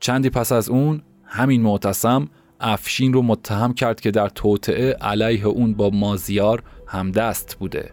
[0.00, 2.28] چندی پس از اون همین معتصم
[2.60, 7.90] افشین رو متهم کرد که در توطعه علیه اون با مازیار همدست بوده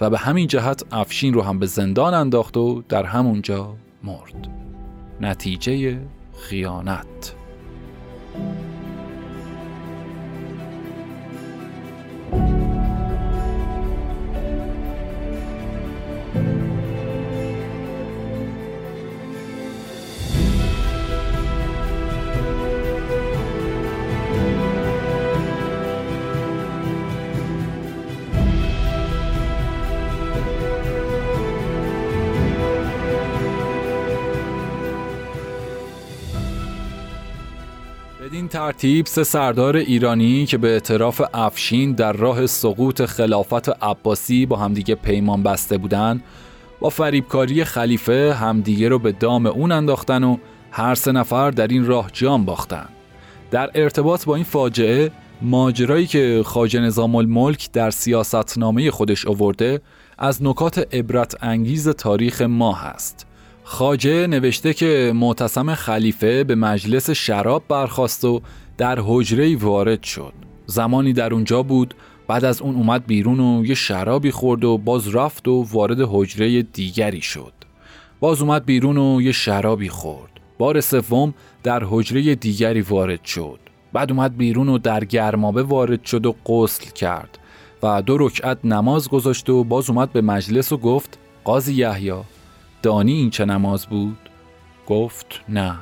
[0.00, 3.74] و به همین جهت افشین رو هم به زندان انداخت و در همونجا
[4.04, 4.48] مرد
[5.20, 5.98] نتیجه
[6.36, 7.34] خیانت
[38.44, 44.56] بدین ترتیب سه سردار ایرانی که به اعتراف افشین در راه سقوط خلافت عباسی با
[44.56, 46.22] همدیگه پیمان بسته بودن
[46.80, 50.36] با فریبکاری خلیفه همدیگه رو به دام اون انداختن و
[50.70, 52.88] هر سه نفر در این راه جام باختن.
[53.50, 55.10] در ارتباط با این فاجعه
[55.42, 59.80] ماجرایی که خاج نظام الملک در سیاستنامه خودش آورده
[60.18, 63.26] از نکات عبرت انگیز تاریخ ما هست
[63.66, 68.42] خاجه نوشته که معتصم خلیفه به مجلس شراب برخواست و
[68.78, 70.32] در حجره وارد شد.
[70.66, 71.94] زمانی در اونجا بود
[72.28, 76.62] بعد از اون اومد بیرون و یه شرابی خورد و باز رفت و وارد حجره
[76.62, 77.52] دیگری شد.
[78.20, 80.30] باز اومد بیرون و یه شرابی خورد.
[80.58, 83.58] بار سوم در حجره دیگری وارد شد.
[83.92, 87.38] بعد اومد بیرون و در گرمابه وارد شد و غسل کرد
[87.82, 92.12] و دو رکعت نماز گذاشت و باز اومد به مجلس و گفت قاضی یحیی
[92.84, 94.18] دانی این چه نماز بود؟
[94.86, 95.76] گفت نه.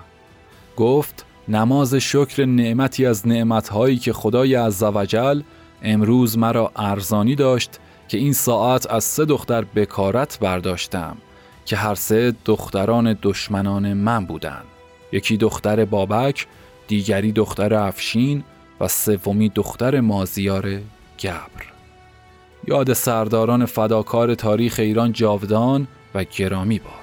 [0.77, 5.43] گفت نماز شکر نعمتی از نعمتهایی که خدای عزوجل
[5.83, 11.17] امروز مرا ارزانی داشت که این ساعت از سه دختر بکارت برداشتم
[11.65, 14.65] که هر سه دختران دشمنان من بودند.
[15.13, 16.47] یکی دختر بابک
[16.89, 18.45] دیگری دختر افشین
[18.81, 20.81] و سومی دختر مازیار
[21.21, 21.73] گبر.
[22.69, 27.02] یاد سرداران فداکار تاریخ ایران جاودان و گرامی باد.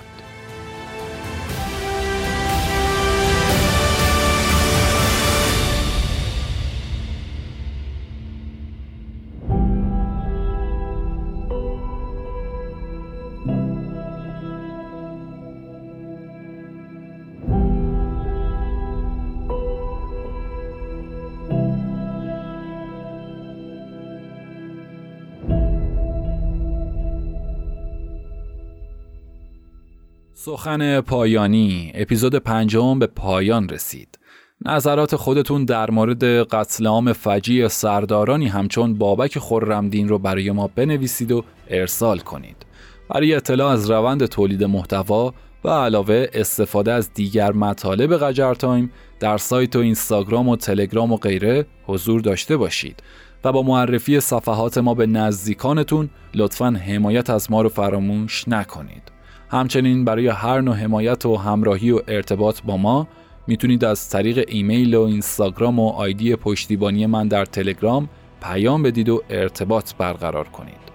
[30.60, 31.91] سخن پایانی.
[31.95, 34.20] اپیزود پنجم به پایان رسید.
[34.66, 41.32] نظرات خودتون در مورد قتل عام فجیع سردارانی همچون بابک خرمدین رو برای ما بنویسید
[41.32, 42.66] و ارسال کنید.
[43.10, 45.34] برای اطلاع از روند تولید محتوا
[45.64, 51.18] و علاوه استفاده از دیگر مطالب قجر تایم در سایت و اینستاگرام و تلگرام و
[51.18, 53.03] غیره حضور داشته باشید
[53.43, 59.18] و با معرفی صفحات ما به نزدیکانتون لطفا حمایت از ما رو فراموش نکنید.
[59.51, 63.07] همچنین برای هر نوع حمایت و همراهی و ارتباط با ما
[63.47, 68.09] می‌تونید از طریق ایمیل و اینستاگرام و آیدی پشتیبانی من در تلگرام
[68.41, 70.89] پیام بدید و ارتباط برقرار کنید.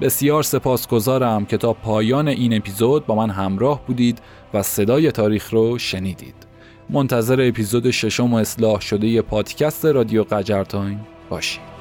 [0.00, 4.18] بسیار سپاسگزارم که تا پایان این اپیزود با من همراه بودید
[4.54, 6.34] و صدای تاریخ رو شنیدید.
[6.90, 10.98] منتظر اپیزود ششم و اصلاح شده پادکست رادیو قجرتاین
[11.30, 11.77] باشید.